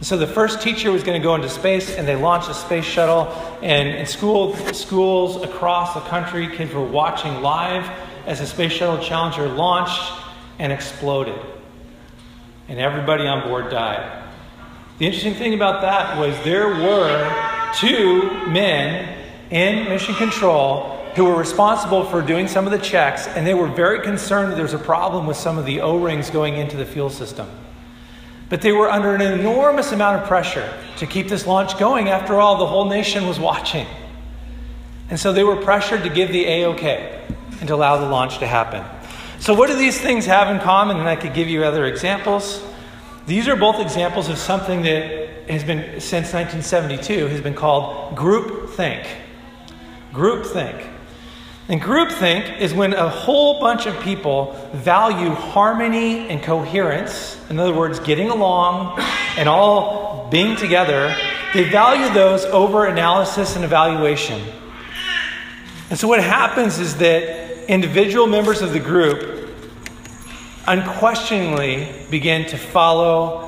So 0.00 0.16
the 0.16 0.26
first 0.26 0.60
teacher 0.60 0.90
was 0.90 1.04
going 1.04 1.20
to 1.20 1.24
go 1.24 1.36
into 1.36 1.48
space, 1.48 1.94
and 1.94 2.06
they 2.06 2.16
launched 2.16 2.48
a 2.48 2.54
space 2.54 2.84
shuttle. 2.84 3.28
And 3.62 3.90
in 3.90 4.06
school, 4.06 4.56
schools 4.74 5.40
across 5.44 5.94
the 5.94 6.00
country, 6.00 6.48
kids 6.48 6.74
were 6.74 6.84
watching 6.84 7.40
live 7.40 7.88
as 8.26 8.40
the 8.40 8.46
Space 8.46 8.72
Shuttle 8.72 8.98
Challenger 8.98 9.48
launched 9.48 10.12
and 10.58 10.72
exploded. 10.72 11.38
And 12.66 12.80
everybody 12.80 13.28
on 13.28 13.48
board 13.48 13.70
died. 13.70 14.24
The 14.98 15.06
interesting 15.06 15.34
thing 15.34 15.54
about 15.54 15.82
that 15.82 16.18
was 16.18 16.36
there 16.42 16.66
were 16.66 17.70
two 17.76 18.48
men 18.48 19.16
in 19.50 19.88
mission 19.88 20.16
control 20.16 20.97
who 21.18 21.24
were 21.24 21.36
responsible 21.36 22.04
for 22.04 22.22
doing 22.22 22.48
some 22.48 22.64
of 22.64 22.72
the 22.72 22.78
checks, 22.78 23.26
and 23.26 23.46
they 23.46 23.52
were 23.52 23.66
very 23.66 24.00
concerned 24.00 24.50
that 24.50 24.54
there 24.54 24.64
was 24.64 24.72
a 24.72 24.78
problem 24.78 25.26
with 25.26 25.36
some 25.36 25.58
of 25.58 25.66
the 25.66 25.80
O 25.80 25.98
rings 25.98 26.30
going 26.30 26.54
into 26.54 26.76
the 26.76 26.86
fuel 26.86 27.10
system. 27.10 27.48
But 28.48 28.62
they 28.62 28.72
were 28.72 28.90
under 28.90 29.14
an 29.14 29.20
enormous 29.20 29.92
amount 29.92 30.22
of 30.22 30.28
pressure 30.28 30.72
to 30.98 31.06
keep 31.06 31.28
this 31.28 31.46
launch 31.46 31.76
going. 31.78 32.08
After 32.08 32.40
all, 32.40 32.56
the 32.56 32.66
whole 32.66 32.86
nation 32.86 33.26
was 33.26 33.38
watching. 33.38 33.86
And 35.10 35.18
so 35.18 35.32
they 35.32 35.44
were 35.44 35.56
pressured 35.56 36.04
to 36.04 36.08
give 36.08 36.30
the 36.30 36.46
A 36.46 36.64
OK 36.66 37.20
and 37.58 37.68
to 37.68 37.74
allow 37.74 37.98
the 37.98 38.06
launch 38.06 38.38
to 38.38 38.46
happen. 38.46 38.84
So, 39.40 39.54
what 39.54 39.68
do 39.68 39.76
these 39.76 40.00
things 40.00 40.24
have 40.26 40.54
in 40.54 40.60
common? 40.60 40.98
And 40.98 41.08
I 41.08 41.16
could 41.16 41.34
give 41.34 41.48
you 41.48 41.64
other 41.64 41.84
examples. 41.86 42.62
These 43.26 43.48
are 43.48 43.56
both 43.56 43.80
examples 43.80 44.28
of 44.28 44.38
something 44.38 44.82
that 44.82 45.50
has 45.50 45.64
been, 45.64 46.00
since 46.00 46.32
1972, 46.32 47.26
has 47.26 47.40
been 47.40 47.54
called 47.54 48.16
groupthink. 48.16 49.06
Groupthink. 50.12 50.97
And 51.68 51.82
groupthink 51.82 52.60
is 52.60 52.72
when 52.72 52.94
a 52.94 53.10
whole 53.10 53.60
bunch 53.60 53.84
of 53.84 54.00
people 54.00 54.52
value 54.72 55.30
harmony 55.30 56.26
and 56.28 56.42
coherence, 56.42 57.38
in 57.50 57.58
other 57.58 57.74
words, 57.74 58.00
getting 58.00 58.30
along 58.30 58.98
and 59.36 59.48
all 59.50 60.28
being 60.30 60.56
together, 60.56 61.14
they 61.52 61.68
value 61.68 62.12
those 62.14 62.44
over 62.46 62.86
analysis 62.86 63.54
and 63.54 63.66
evaluation. 63.66 64.42
And 65.90 65.98
so 65.98 66.08
what 66.08 66.20
happens 66.22 66.78
is 66.78 66.96
that 66.96 67.70
individual 67.70 68.26
members 68.26 68.62
of 68.62 68.72
the 68.72 68.80
group 68.80 69.50
unquestioningly 70.66 72.06
begin 72.10 72.46
to 72.46 72.56
follow 72.56 73.47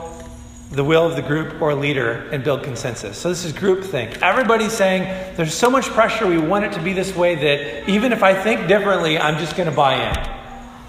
the 0.70 0.84
will 0.84 1.04
of 1.04 1.16
the 1.16 1.22
group 1.22 1.60
or 1.60 1.74
leader 1.74 2.28
and 2.30 2.44
build 2.44 2.62
consensus. 2.62 3.18
So 3.18 3.28
this 3.28 3.44
is 3.44 3.52
groupthink. 3.52 4.18
Everybody's 4.22 4.72
saying 4.72 5.02
there's 5.36 5.54
so 5.54 5.68
much 5.68 5.86
pressure, 5.86 6.26
we 6.28 6.38
want 6.38 6.64
it 6.64 6.72
to 6.72 6.82
be 6.82 6.92
this 6.92 7.14
way 7.14 7.34
that 7.34 7.90
even 7.90 8.12
if 8.12 8.22
I 8.22 8.40
think 8.40 8.68
differently, 8.68 9.18
I'm 9.18 9.38
just 9.38 9.56
going 9.56 9.68
to 9.68 9.74
buy 9.74 9.94
in. 9.94 10.40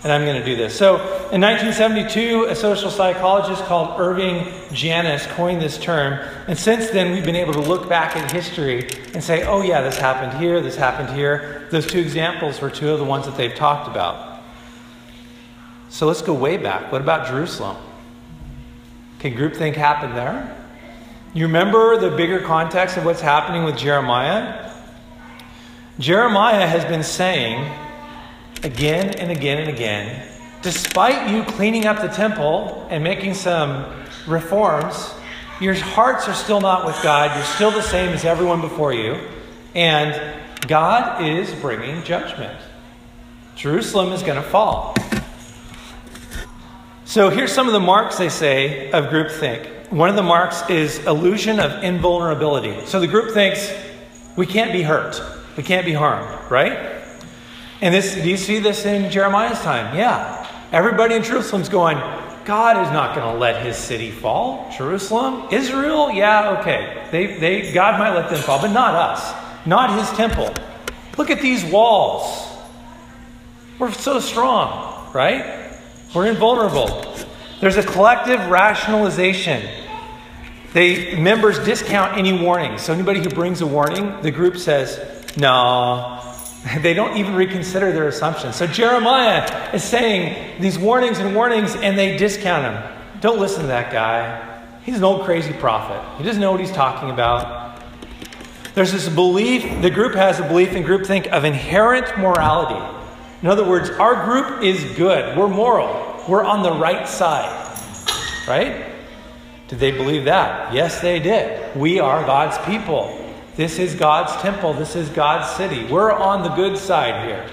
And 0.03 0.11
I'm 0.11 0.25
going 0.25 0.39
to 0.39 0.45
do 0.45 0.55
this. 0.55 0.75
So 0.75 0.95
in 1.31 1.41
1972, 1.41 2.45
a 2.45 2.55
social 2.55 2.89
psychologist 2.89 3.63
called 3.65 3.99
Irving 3.99 4.51
Janis 4.73 5.27
coined 5.27 5.61
this 5.61 5.77
term. 5.77 6.13
And 6.47 6.57
since 6.57 6.89
then, 6.89 7.11
we've 7.11 7.25
been 7.25 7.35
able 7.35 7.53
to 7.53 7.61
look 7.61 7.87
back 7.87 8.15
at 8.15 8.31
history 8.31 8.89
and 9.13 9.23
say, 9.23 9.43
oh, 9.43 9.61
yeah, 9.61 9.81
this 9.81 9.97
happened 9.97 10.41
here, 10.41 10.59
this 10.59 10.75
happened 10.75 11.15
here. 11.15 11.67
Those 11.69 11.85
two 11.85 11.99
examples 11.99 12.59
were 12.61 12.71
two 12.71 12.89
of 12.89 12.97
the 12.97 13.05
ones 13.05 13.27
that 13.27 13.37
they've 13.37 13.53
talked 13.53 13.87
about. 13.87 14.41
So 15.89 16.07
let's 16.07 16.23
go 16.23 16.33
way 16.33 16.57
back. 16.57 16.91
What 16.91 17.01
about 17.01 17.27
Jerusalem? 17.27 17.77
Can 19.21 19.35
groupthink 19.35 19.75
happen 19.75 20.15
there? 20.15 20.57
You 21.35 21.45
remember 21.45 21.95
the 21.95 22.09
bigger 22.09 22.39
context 22.39 22.97
of 22.97 23.05
what's 23.05 23.21
happening 23.21 23.63
with 23.63 23.77
Jeremiah? 23.77 24.73
Jeremiah 25.99 26.65
has 26.65 26.83
been 26.85 27.03
saying 27.03 27.71
again 28.63 29.11
and 29.19 29.31
again 29.31 29.59
and 29.59 29.69
again, 29.69 30.27
despite 30.63 31.29
you 31.29 31.43
cleaning 31.43 31.85
up 31.85 32.01
the 32.01 32.07
temple 32.07 32.87
and 32.89 33.03
making 33.03 33.35
some 33.35 33.85
reforms, 34.25 35.13
your 35.59 35.75
hearts 35.75 36.27
are 36.27 36.33
still 36.33 36.59
not 36.59 36.87
with 36.87 36.99
God. 37.03 37.35
You're 37.35 37.45
still 37.45 37.69
the 37.69 37.83
same 37.83 38.09
as 38.09 38.25
everyone 38.25 38.59
before 38.59 38.91
you. 38.91 39.19
And 39.75 40.19
God 40.67 41.23
is 41.23 41.53
bringing 41.61 42.01
judgment. 42.01 42.59
Jerusalem 43.55 44.13
is 44.13 44.23
going 44.23 44.41
to 44.41 44.49
fall. 44.49 44.95
So 47.11 47.29
here's 47.29 47.51
some 47.51 47.67
of 47.67 47.73
the 47.73 47.79
marks 47.81 48.17
they 48.17 48.29
say 48.29 48.89
of 48.91 49.07
groupthink. 49.07 49.91
One 49.91 50.07
of 50.07 50.15
the 50.15 50.23
marks 50.23 50.63
is 50.69 50.97
illusion 51.05 51.59
of 51.59 51.83
invulnerability. 51.83 52.85
So 52.85 53.01
the 53.01 53.07
group 53.07 53.33
thinks 53.33 53.69
we 54.37 54.45
can't 54.45 54.71
be 54.71 54.81
hurt, 54.81 55.21
we 55.57 55.63
can't 55.63 55.85
be 55.85 55.91
harmed, 55.91 56.49
right? 56.49 57.03
And 57.81 57.93
this, 57.93 58.15
do 58.15 58.29
you 58.29 58.37
see 58.37 58.59
this 58.59 58.85
in 58.85 59.11
Jeremiah's 59.11 59.59
time? 59.59 59.93
Yeah. 59.93 60.47
Everybody 60.71 61.15
in 61.15 61.23
Jerusalem's 61.23 61.67
going, 61.67 61.97
God 62.45 62.87
is 62.87 62.93
not 62.93 63.13
going 63.13 63.33
to 63.33 63.37
let 63.37 63.61
his 63.61 63.75
city 63.75 64.09
fall. 64.09 64.71
Jerusalem, 64.71 65.49
Israel, 65.51 66.11
yeah, 66.11 66.59
okay. 66.61 67.09
They, 67.11 67.37
they, 67.39 67.73
God 67.73 67.99
might 67.99 68.15
let 68.15 68.29
them 68.29 68.39
fall, 68.39 68.61
but 68.61 68.71
not 68.71 68.95
us, 68.95 69.67
not 69.67 69.99
his 69.99 70.09
temple. 70.11 70.53
Look 71.17 71.29
at 71.29 71.41
these 71.41 71.65
walls. 71.65 72.47
We're 73.79 73.91
so 73.91 74.21
strong, 74.21 75.11
right? 75.11 75.60
We're 76.13 76.27
invulnerable. 76.27 77.15
There's 77.61 77.77
a 77.77 77.83
collective 77.83 78.49
rationalization. 78.49 79.67
They 80.73 81.15
members 81.15 81.59
discount 81.59 82.17
any 82.17 82.33
warnings. 82.33 82.81
So 82.81 82.93
anybody 82.93 83.19
who 83.19 83.29
brings 83.29 83.61
a 83.61 83.67
warning, 83.67 84.21
the 84.21 84.31
group 84.31 84.57
says, 84.57 84.99
"No." 85.37 86.17
They 86.81 86.93
don't 86.93 87.17
even 87.17 87.33
reconsider 87.33 87.91
their 87.91 88.07
assumptions. 88.07 88.55
So 88.55 88.67
Jeremiah 88.67 89.73
is 89.73 89.83
saying 89.83 90.61
these 90.61 90.77
warnings 90.77 91.17
and 91.17 91.35
warnings, 91.35 91.75
and 91.75 91.97
they 91.97 92.17
discount 92.17 92.61
them. 92.61 92.97
Don't 93.19 93.39
listen 93.39 93.61
to 93.61 93.67
that 93.67 93.91
guy. 93.91 94.63
He's 94.83 94.97
an 94.97 95.03
old 95.03 95.25
crazy 95.25 95.53
prophet. 95.53 95.99
He 96.19 96.23
doesn't 96.23 96.39
know 96.39 96.51
what 96.51 96.59
he's 96.59 96.71
talking 96.71 97.09
about. 97.09 97.81
There's 98.75 98.91
this 98.91 99.09
belief, 99.09 99.81
the 99.81 99.89
group 99.89 100.13
has 100.13 100.39
a 100.39 100.43
belief 100.43 100.73
in 100.73 100.83
groupthink 100.83 101.27
of 101.27 101.45
inherent 101.45 102.17
morality. 102.19 103.00
In 103.41 103.47
other 103.47 103.67
words, 103.67 103.89
our 103.89 104.25
group 104.25 104.63
is 104.63 104.83
good. 104.95 105.35
We're 105.35 105.47
moral. 105.47 106.23
We're 106.27 106.43
on 106.43 106.61
the 106.61 106.73
right 106.73 107.07
side. 107.07 107.57
Right? 108.47 108.85
Did 109.67 109.79
they 109.79 109.91
believe 109.91 110.25
that? 110.25 110.73
Yes, 110.73 111.01
they 111.01 111.19
did. 111.19 111.75
We 111.75 111.99
are 111.99 112.23
God's 112.23 112.57
people. 112.65 113.17
This 113.55 113.79
is 113.79 113.95
God's 113.95 114.39
temple. 114.41 114.73
This 114.73 114.95
is 114.95 115.09
God's 115.09 115.49
city. 115.55 115.85
We're 115.85 116.11
on 116.11 116.43
the 116.43 116.49
good 116.49 116.77
side 116.77 117.27
here. 117.27 117.49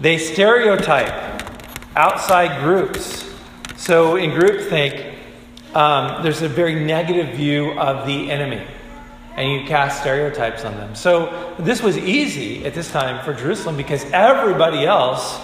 They 0.00 0.18
stereotype 0.18 1.44
outside 1.94 2.62
groups. 2.64 3.32
So 3.76 4.16
in 4.16 4.30
groupthink, 4.30 5.14
um, 5.74 6.22
there's 6.24 6.42
a 6.42 6.48
very 6.48 6.74
negative 6.74 7.36
view 7.36 7.78
of 7.78 8.06
the 8.06 8.30
enemy 8.30 8.66
and 9.36 9.50
you 9.50 9.66
cast 9.66 10.00
stereotypes 10.00 10.64
on 10.64 10.74
them. 10.76 10.94
So 10.94 11.54
this 11.58 11.82
was 11.82 11.96
easy 11.96 12.64
at 12.64 12.74
this 12.74 12.90
time 12.90 13.24
for 13.24 13.32
Jerusalem 13.32 13.76
because 13.76 14.04
everybody 14.12 14.84
else 14.84 15.38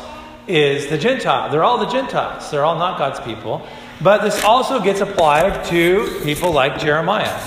is 0.46 0.88
the 0.88 0.98
Gentile. 0.98 1.50
They're 1.50 1.64
all 1.64 1.78
the 1.78 1.90
Gentiles. 1.90 2.50
They're 2.50 2.64
all 2.64 2.78
not 2.78 2.98
God's 2.98 3.20
people. 3.20 3.66
But 4.00 4.22
this 4.22 4.44
also 4.44 4.80
gets 4.80 5.00
applied 5.00 5.64
to 5.66 6.20
people 6.22 6.52
like 6.52 6.78
Jeremiah. 6.78 7.40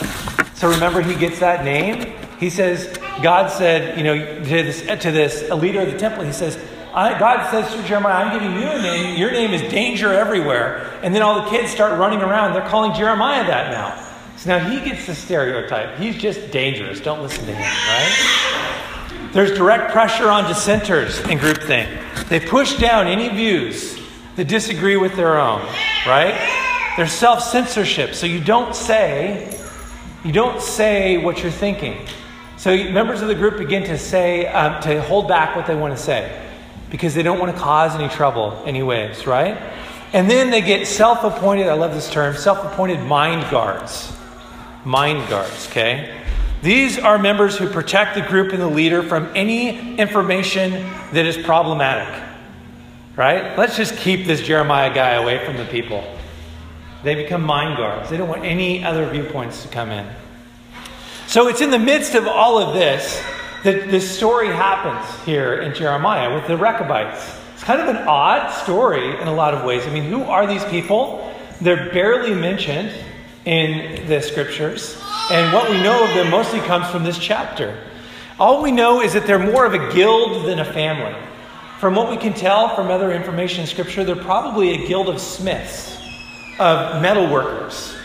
So 0.56 0.70
remember, 0.70 1.02
he 1.02 1.16
gets 1.16 1.40
that 1.40 1.64
name. 1.64 2.14
He 2.40 2.50
says, 2.50 2.98
God 3.22 3.52
said, 3.52 3.98
you 3.98 4.04
know, 4.04 4.18
to 4.18 4.44
this, 4.44 4.82
to 4.82 5.12
this 5.12 5.50
leader 5.52 5.82
of 5.82 5.92
the 5.92 6.00
temple, 6.00 6.24
he 6.24 6.32
says, 6.32 6.58
God 6.92 7.50
says 7.52 7.74
to 7.76 7.88
Jeremiah, 7.88 8.26
I'm 8.26 8.34
giving 8.40 8.60
you 8.60 8.68
a 8.68 8.82
name. 8.82 9.18
Your 9.18 9.32
name 9.32 9.54
is 9.54 9.62
danger 9.72 10.12
everywhere. 10.12 11.00
And 11.04 11.14
then 11.14 11.22
all 11.22 11.44
the 11.44 11.50
kids 11.50 11.70
start 11.70 12.00
running 12.00 12.22
around. 12.22 12.54
They're 12.54 12.68
calling 12.68 12.94
Jeremiah 12.94 13.46
that 13.46 13.72
now. 13.72 14.09
So 14.40 14.58
now 14.58 14.70
he 14.70 14.80
gets 14.80 15.06
the 15.06 15.14
stereotype. 15.14 15.98
He's 15.98 16.16
just 16.16 16.50
dangerous. 16.50 17.02
Don't 17.02 17.22
listen 17.22 17.46
to 17.46 17.54
him, 17.54 17.62
right? 17.62 19.30
There's 19.34 19.52
direct 19.52 19.92
pressure 19.92 20.30
on 20.30 20.46
dissenters 20.46 21.20
in 21.28 21.40
groupthink. 21.40 22.30
They 22.30 22.40
push 22.40 22.78
down 22.78 23.08
any 23.08 23.28
views 23.28 24.00
that 24.38 24.48
disagree 24.48 24.96
with 24.96 25.18
their 25.18 25.38
own, 25.38 25.60
right? 26.08 26.94
There's 26.96 27.12
self 27.12 27.44
censorship. 27.44 28.16
So 28.16 28.28
you 28.28 28.42
don't 28.42 28.74
say, 28.74 29.60
you 30.24 30.32
don't 30.32 30.62
say 30.62 31.18
what 31.18 31.44
you're 31.44 31.52
thinking. 31.52 32.08
So 32.56 32.74
members 32.92 33.22
of 33.22 33.28
the 33.28 33.36
group 33.36 33.58
begin 33.58 33.84
to 33.88 33.98
say, 33.98 34.48
um, 34.48 34.82
to 34.84 35.02
hold 35.02 35.28
back 35.28 35.58
what 35.58 35.68
they 35.68 35.76
want 35.76 35.98
to 35.98 36.02
say 36.02 36.50
because 36.90 37.14
they 37.14 37.24
don't 37.24 37.40
want 37.40 37.54
to 37.54 37.62
cause 37.62 37.94
any 37.94 38.08
trouble, 38.08 38.64
anyways, 38.66 39.28
right? 39.28 39.58
And 40.14 40.32
then 40.32 40.50
they 40.50 40.62
get 40.62 40.88
self 40.88 41.26
appointed, 41.26 41.68
I 41.68 41.74
love 41.74 41.94
this 41.94 42.10
term, 42.10 42.38
self 42.38 42.64
appointed 42.64 43.02
mind 43.02 43.46
guards 43.52 44.14
mind 44.86 45.30
guards, 45.30 45.68
okay? 45.68 46.16
These 46.62 47.00
are 47.00 47.18
members 47.18 47.58
who 47.58 47.70
protect 47.70 48.16
the 48.16 48.22
group 48.22 48.52
and 48.52 48.62
the 48.62 48.68
leader 48.68 49.02
from 49.02 49.32
any 49.34 49.98
information 49.98 50.72
that 51.14 51.26
is 51.26 51.38
problematic. 51.38 52.24
Right? 53.16 53.58
Let's 53.58 53.76
just 53.76 53.98
keep 53.98 54.28
this 54.28 54.42
Jeremiah 54.42 54.94
guy 54.94 55.12
away 55.12 55.46
from 55.46 55.58
the 55.58 55.66
people. 55.66 56.04
They 57.04 57.16
become 57.16 57.44
mind 57.44 57.78
guards. 57.78 58.10
They 58.10 58.18
don't 58.18 58.30
want 58.30 58.46
any 58.46 58.84
other 58.84 59.10
viewpoints 59.10 59.62
to 59.64 59.68
come 59.70 59.90
in. 59.90 60.08
So 61.28 61.48
it's 61.48 61.62
in 61.62 61.70
the 61.70 61.80
midst 61.80 62.16
of 62.16 62.28
all 62.28 62.58
of 62.58 62.74
this 62.74 63.22
that 63.64 63.90
this 63.92 64.10
story 64.10 64.48
happens 64.48 65.26
here 65.26 65.62
in 65.62 65.74
Jeremiah 65.74 66.34
with 66.34 66.48
the 66.48 66.58
Rechabites. 66.58 67.38
It's 67.54 67.64
kind 67.64 67.82
of 67.82 67.88
an 67.90 67.98
odd 68.08 68.52
story 68.52 69.20
in 69.20 69.28
a 69.28 69.34
lot 69.34 69.54
of 69.54 69.66
ways. 69.66 69.86
I 69.86 69.92
mean, 69.92 70.04
who 70.04 70.24
are 70.24 70.48
these 70.48 70.64
people? 70.66 71.34
They're 71.62 71.92
barely 71.92 72.34
mentioned 72.34 72.94
in 73.46 74.08
the 74.08 74.22
scriptures. 74.22 75.02
And 75.32 75.54
what 75.54 75.70
we 75.70 75.82
know 75.82 76.04
of 76.04 76.14
them 76.16 76.30
mostly 76.30 76.60
comes 76.60 76.88
from 76.90 77.04
this 77.04 77.18
chapter. 77.18 77.78
All 78.40 78.62
we 78.62 78.72
know 78.72 79.02
is 79.02 79.14
that 79.14 79.28
they're 79.28 79.38
more 79.38 79.66
of 79.66 79.74
a 79.74 79.94
guild 79.94 80.46
than 80.46 80.60
a 80.60 80.74
family. 80.74 81.16
From 81.80 81.96
what 81.96 82.10
we 82.10 82.18
can 82.18 82.34
tell 82.34 82.76
from 82.76 82.90
other 82.90 83.12
information 83.12 83.62
in 83.62 83.68
scripture, 83.68 84.04
they're 84.04 84.16
probably 84.16 84.84
a 84.84 84.88
guild 84.88 85.08
of 85.08 85.22
smiths, 85.22 85.98
of 86.60 87.02
metal 87.02 87.32
workers. 87.32 87.96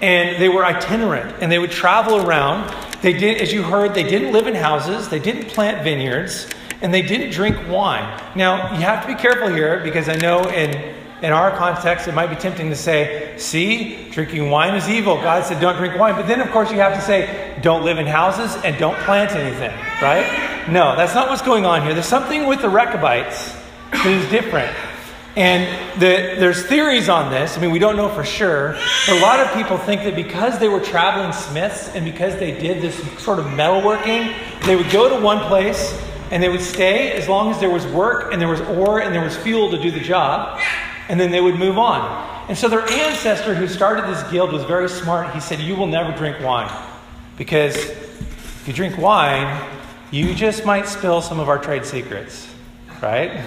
And 0.00 0.40
they 0.42 0.48
were 0.48 0.64
itinerant 0.64 1.36
and 1.40 1.50
they 1.50 1.58
would 1.58 1.70
travel 1.70 2.26
around. 2.26 2.74
They 3.00 3.12
did, 3.12 3.40
as 3.40 3.52
you 3.52 3.62
heard, 3.62 3.94
they 3.94 4.02
didn't 4.02 4.32
live 4.32 4.46
in 4.46 4.54
houses, 4.54 5.08
they 5.08 5.18
didn't 5.18 5.48
plant 5.48 5.82
vineyards, 5.82 6.48
and 6.82 6.92
they 6.92 7.02
didn't 7.02 7.30
drink 7.30 7.56
wine. 7.68 8.20
Now, 8.34 8.74
you 8.74 8.80
have 8.80 9.06
to 9.06 9.14
be 9.14 9.14
careful 9.14 9.48
here 9.48 9.80
because 9.84 10.08
I 10.08 10.16
know 10.16 10.48
in 10.48 10.94
in 11.22 11.32
our 11.32 11.56
context, 11.56 12.08
it 12.08 12.14
might 12.14 12.26
be 12.26 12.34
tempting 12.34 12.68
to 12.70 12.76
say, 12.76 13.34
see, 13.38 14.10
drinking 14.10 14.50
wine 14.50 14.74
is 14.74 14.88
evil. 14.88 15.14
God 15.16 15.44
said, 15.44 15.60
don't 15.60 15.76
drink 15.76 15.96
wine. 15.96 16.16
But 16.16 16.26
then, 16.26 16.40
of 16.40 16.50
course, 16.50 16.72
you 16.72 16.78
have 16.78 16.94
to 16.94 17.00
say, 17.00 17.56
don't 17.62 17.84
live 17.84 17.98
in 17.98 18.06
houses 18.06 18.56
and 18.64 18.76
don't 18.76 18.98
plant 19.04 19.30
anything, 19.30 19.70
right? 20.02 20.68
No, 20.68 20.96
that's 20.96 21.14
not 21.14 21.28
what's 21.28 21.42
going 21.42 21.64
on 21.64 21.82
here. 21.82 21.94
There's 21.94 22.06
something 22.06 22.46
with 22.46 22.60
the 22.60 22.68
Rechabites 22.68 23.54
that 23.92 24.06
is 24.06 24.28
different. 24.30 24.76
And 25.36 26.00
the, 26.00 26.40
there's 26.40 26.66
theories 26.66 27.08
on 27.08 27.30
this. 27.30 27.56
I 27.56 27.60
mean, 27.60 27.70
we 27.70 27.78
don't 27.78 27.96
know 27.96 28.08
for 28.08 28.24
sure. 28.24 28.72
But 29.06 29.16
a 29.16 29.20
lot 29.20 29.38
of 29.38 29.52
people 29.54 29.78
think 29.78 30.02
that 30.02 30.16
because 30.16 30.58
they 30.58 30.68
were 30.68 30.80
traveling 30.80 31.32
smiths 31.32 31.88
and 31.90 32.04
because 32.04 32.36
they 32.36 32.50
did 32.50 32.82
this 32.82 32.96
sort 33.22 33.38
of 33.38 33.46
metalworking, 33.46 34.34
they 34.66 34.74
would 34.74 34.90
go 34.90 35.08
to 35.08 35.24
one 35.24 35.38
place 35.46 35.96
and 36.32 36.42
they 36.42 36.48
would 36.48 36.60
stay 36.60 37.12
as 37.12 37.28
long 37.28 37.50
as 37.50 37.60
there 37.60 37.70
was 37.70 37.86
work 37.86 38.32
and 38.32 38.42
there 38.42 38.48
was 38.48 38.60
ore 38.62 39.00
and 39.00 39.14
there 39.14 39.22
was 39.22 39.36
fuel 39.36 39.70
to 39.70 39.80
do 39.80 39.92
the 39.92 40.00
job 40.00 40.60
and 41.08 41.18
then 41.18 41.30
they 41.30 41.40
would 41.40 41.56
move 41.56 41.78
on. 41.78 42.46
And 42.48 42.58
so 42.58 42.68
their 42.68 42.82
ancestor 42.82 43.54
who 43.54 43.68
started 43.68 44.04
this 44.06 44.22
guild 44.30 44.52
was 44.52 44.64
very 44.64 44.88
smart. 44.88 45.32
He 45.34 45.40
said, 45.40 45.60
You 45.60 45.76
will 45.76 45.86
never 45.86 46.12
drink 46.16 46.40
wine. 46.40 46.70
Because 47.36 47.76
if 47.76 48.64
you 48.66 48.72
drink 48.72 48.98
wine, 48.98 49.68
you 50.10 50.34
just 50.34 50.64
might 50.64 50.86
spill 50.86 51.22
some 51.22 51.40
of 51.40 51.48
our 51.48 51.58
trade 51.58 51.84
secrets, 51.84 52.52
right? 53.00 53.44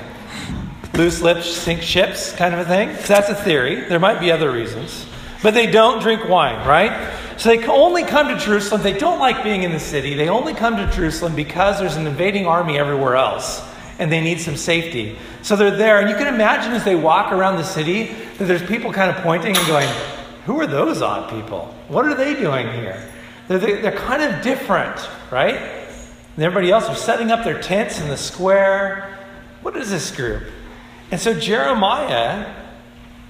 loose 0.96 1.22
lips 1.22 1.46
sink 1.46 1.82
ships 1.82 2.32
kind 2.34 2.54
of 2.54 2.60
a 2.62 2.66
thing. 2.66 2.96
So 2.96 3.14
that's 3.14 3.30
a 3.30 3.36
theory. 3.36 3.82
There 3.82 4.00
might 4.00 4.20
be 4.20 4.32
other 4.32 4.52
reasons. 4.52 5.06
But 5.44 5.54
they 5.54 5.68
don't 5.68 6.02
drink 6.02 6.28
wine, 6.28 6.66
right? 6.66 7.14
So 7.38 7.50
they 7.50 7.66
only 7.68 8.04
come 8.04 8.30
to 8.30 8.38
Jerusalem. 8.38 8.82
They 8.82 8.98
don't 8.98 9.20
like 9.20 9.44
being 9.44 9.64
in 9.64 9.72
the 9.72 9.80
city. 9.80 10.14
They 10.16 10.30
only 10.30 10.54
come 10.54 10.78
to 10.78 10.90
Jerusalem 10.92 11.36
because 11.36 11.80
there's 11.80 11.98
an 11.98 12.08
invading 12.08 12.46
army 12.46 12.80
everywhere 12.80 13.16
else 13.16 13.62
and 14.00 14.12
they 14.12 14.22
need 14.22 14.40
some 14.40 14.58
safety. 14.58 15.18
So 15.42 15.56
they're 15.56 15.76
there. 15.76 16.00
And 16.00 16.10
you 16.10 16.16
can 16.16 16.34
imagine 16.34 16.74
as 16.74 16.84
they 16.84 16.96
walk 16.96 17.32
around 17.32 17.58
the 17.58 17.64
city 17.64 18.14
that 18.38 18.46
there's 18.46 18.64
people 18.64 18.92
kind 18.92 19.16
of 19.16 19.22
pointing 19.24 19.56
and 19.56 19.68
going, 19.68 19.90
Who 20.46 20.60
are 20.60 20.68
those 20.68 21.02
odd 21.02 21.30
people? 21.30 21.74
What 21.88 22.06
are 22.06 22.16
they 22.16 22.34
doing 22.34 22.72
here? 22.74 23.02
They're, 23.48 23.60
they're 23.60 23.92
kind 23.92 24.24
of 24.24 24.42
different, 24.44 25.08
right? 25.32 25.56
And 25.56 26.44
everybody 26.44 26.72
else 26.72 26.86
are 26.86 26.96
setting 26.96 27.32
up 27.32 27.44
their 27.44 27.62
tents 27.62 28.02
in 28.02 28.10
the 28.10 28.18
square. 28.18 29.18
What 29.62 29.78
is 29.78 29.90
this 29.90 30.14
group? 30.14 30.44
And 31.12 31.22
so 31.22 31.40
Jeremiah 31.40 32.54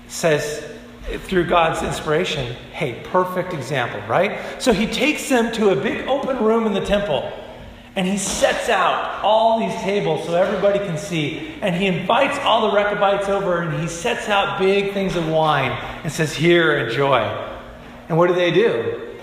says, 0.08 0.72
through 1.20 1.46
God's 1.46 1.84
inspiration, 1.84 2.56
hey, 2.72 3.02
perfect 3.06 3.54
example, 3.54 4.02
right? 4.08 4.62
So 4.62 4.74
he 4.74 4.88
takes 4.88 5.30
them 5.30 5.52
to 5.54 5.70
a 5.70 5.76
big 5.76 6.08
open 6.08 6.44
room 6.44 6.66
in 6.66 6.74
the 6.74 6.84
temple 6.84 7.32
and 7.96 8.06
he 8.06 8.18
sets 8.18 8.68
out 8.68 9.24
all 9.24 9.60
these 9.60 9.76
tables 9.82 10.26
so 10.26 10.36
everybody 10.36 10.80
can 10.80 10.98
see. 10.98 11.56
And 11.62 11.74
he 11.74 11.88
invites 11.88 12.38
all 12.40 12.70
the 12.70 12.76
Rechabites 12.76 13.30
over 13.30 13.62
and 13.62 13.82
he 13.82 13.88
sets 13.88 14.28
out 14.28 14.60
big 14.60 14.94
things 14.94 15.16
of 15.16 15.30
wine 15.30 15.72
and 16.04 16.12
says, 16.12 16.36
Here, 16.36 16.78
enjoy. 16.78 17.20
And 18.10 18.18
what 18.18 18.28
do 18.28 18.36
they 18.36 18.52
do? 18.52 19.14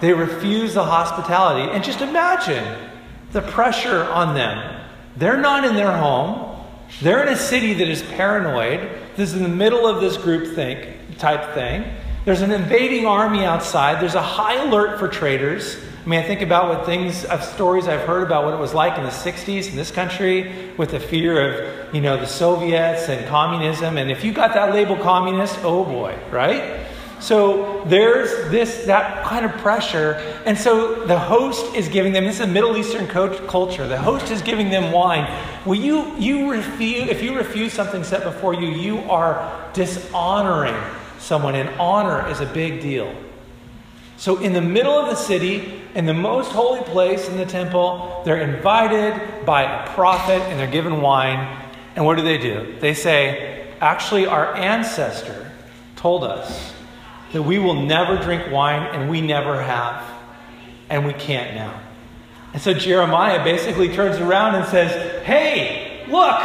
They 0.00 0.12
refuse 0.12 0.74
the 0.74 0.84
hospitality. 0.84 1.70
And 1.72 1.82
just 1.82 2.02
imagine 2.02 2.90
the 3.32 3.40
pressure 3.40 4.04
on 4.04 4.34
them. 4.34 4.82
They're 5.16 5.40
not 5.40 5.64
in 5.64 5.74
their 5.74 5.96
home, 5.96 6.62
they're 7.00 7.26
in 7.26 7.32
a 7.32 7.36
city 7.36 7.72
that 7.74 7.88
is 7.88 8.02
paranoid. 8.02 8.80
This 9.16 9.30
is 9.30 9.36
in 9.36 9.42
the 9.42 9.48
middle 9.48 9.86
of 9.86 10.00
this 10.00 10.16
group 10.16 10.54
think 10.54 11.18
type 11.18 11.54
thing. 11.54 11.84
There's 12.24 12.40
an 12.40 12.50
invading 12.50 13.06
army 13.06 13.44
outside. 13.44 14.00
There's 14.00 14.14
a 14.14 14.22
high 14.22 14.62
alert 14.62 14.98
for 14.98 15.08
traitors. 15.08 15.78
I 16.04 16.08
mean, 16.08 16.20
I 16.20 16.22
think 16.22 16.42
about 16.42 16.68
what 16.68 16.84
things, 16.84 17.24
of 17.24 17.42
stories 17.42 17.88
I've 17.88 18.06
heard 18.06 18.24
about 18.24 18.44
what 18.44 18.52
it 18.52 18.60
was 18.60 18.74
like 18.74 18.98
in 18.98 19.04
the 19.04 19.10
60s 19.10 19.70
in 19.70 19.76
this 19.76 19.90
country 19.90 20.74
with 20.76 20.90
the 20.90 21.00
fear 21.00 21.40
of, 21.40 21.94
you 21.94 22.02
know, 22.02 22.18
the 22.18 22.26
Soviets 22.26 23.08
and 23.08 23.26
communism. 23.26 23.96
And 23.96 24.10
if 24.10 24.22
you 24.22 24.34
got 24.34 24.52
that 24.52 24.74
label 24.74 24.96
communist, 24.96 25.58
oh 25.62 25.82
boy, 25.82 26.18
right? 26.30 26.86
So 27.20 27.82
there's 27.86 28.50
this 28.50 28.84
that 28.84 29.24
kind 29.24 29.46
of 29.46 29.52
pressure, 29.62 30.14
and 30.44 30.58
so 30.58 31.06
the 31.06 31.18
host 31.18 31.74
is 31.74 31.88
giving 31.88 32.12
them. 32.12 32.24
This 32.24 32.34
is 32.34 32.40
a 32.42 32.46
Middle 32.46 32.76
Eastern 32.76 33.06
culture. 33.06 33.88
The 33.88 33.96
host 33.96 34.30
is 34.30 34.42
giving 34.42 34.68
them 34.68 34.92
wine. 34.92 35.26
Will 35.64 35.76
you 35.76 36.14
you 36.18 36.50
refuse 36.50 37.08
if 37.08 37.22
you 37.22 37.34
refuse 37.34 37.72
something 37.72 38.04
set 38.04 38.24
before 38.24 38.52
you, 38.52 38.68
you 38.68 38.98
are 39.10 39.70
dishonoring 39.72 40.76
someone, 41.18 41.54
and 41.54 41.70
honor 41.80 42.28
is 42.28 42.40
a 42.40 42.46
big 42.46 42.82
deal. 42.82 43.14
So 44.18 44.38
in 44.38 44.52
the 44.52 44.60
middle 44.60 44.92
of 44.92 45.08
the 45.08 45.16
city, 45.16 45.83
in 45.94 46.06
the 46.06 46.14
most 46.14 46.50
holy 46.50 46.82
place 46.82 47.28
in 47.28 47.36
the 47.36 47.46
temple, 47.46 48.22
they're 48.24 48.40
invited 48.40 49.44
by 49.46 49.62
a 49.62 49.88
prophet 49.94 50.40
and 50.42 50.58
they're 50.58 50.66
given 50.66 51.00
wine. 51.00 51.62
And 51.94 52.04
what 52.04 52.16
do 52.16 52.24
they 52.24 52.38
do? 52.38 52.76
They 52.80 52.94
say, 52.94 53.72
actually, 53.80 54.26
our 54.26 54.54
ancestor 54.54 55.50
told 55.96 56.24
us 56.24 56.72
that 57.32 57.42
we 57.42 57.58
will 57.58 57.74
never 57.74 58.16
drink 58.16 58.50
wine 58.50 58.82
and 58.94 59.08
we 59.08 59.20
never 59.20 59.62
have, 59.62 60.04
and 60.88 61.06
we 61.06 61.12
can't 61.12 61.54
now. 61.54 61.80
And 62.52 62.62
so 62.62 62.72
Jeremiah 62.72 63.42
basically 63.42 63.92
turns 63.92 64.18
around 64.18 64.54
and 64.54 64.66
says, 64.66 65.24
Hey, 65.24 66.04
look, 66.08 66.40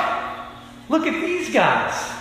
look 0.90 1.08
at 1.08 1.22
these 1.22 1.54
guys. 1.54 2.16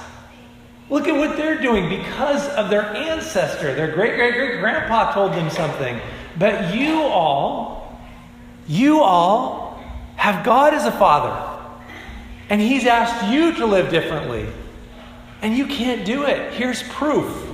Look 0.90 1.06
at 1.06 1.16
what 1.16 1.37
they're 1.37 1.61
doing 1.61 1.88
because 1.88 2.47
of 2.50 2.70
their 2.70 2.85
ancestor. 2.94 3.75
Their 3.75 3.92
great 3.92 4.16
great 4.16 4.35
great 4.35 4.61
grandpa 4.61 5.12
told 5.12 5.32
them 5.32 5.50
something. 5.50 6.00
But 6.38 6.75
you 6.75 7.02
all, 7.02 7.99
you 8.66 9.00
all 9.00 9.83
have 10.16 10.45
God 10.45 10.75
as 10.75 10.87
a 10.87 10.92
father. 10.92 11.45
And 12.49 12.61
He's 12.61 12.87
asked 12.87 13.33
you 13.33 13.52
to 13.54 13.66
live 13.66 13.90
differently. 13.90 14.49
And 15.42 15.57
you 15.57 15.66
can't 15.66 16.05
do 16.05 16.24
it. 16.24 16.53
Here's 16.55 16.83
proof. 16.85 17.46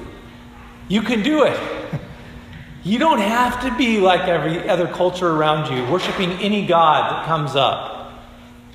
You 0.88 1.03
can 1.03 1.23
do 1.23 1.44
it. 1.44 1.59
You 2.87 2.99
don't 2.99 3.18
have 3.18 3.62
to 3.62 3.75
be 3.79 3.99
like 3.99 4.29
every 4.29 4.68
other 4.68 4.87
culture 4.87 5.31
around 5.31 5.75
you, 5.75 5.90
worshiping 5.90 6.33
any 6.33 6.66
God 6.66 7.11
that 7.11 7.25
comes 7.25 7.57
up. 7.57 8.12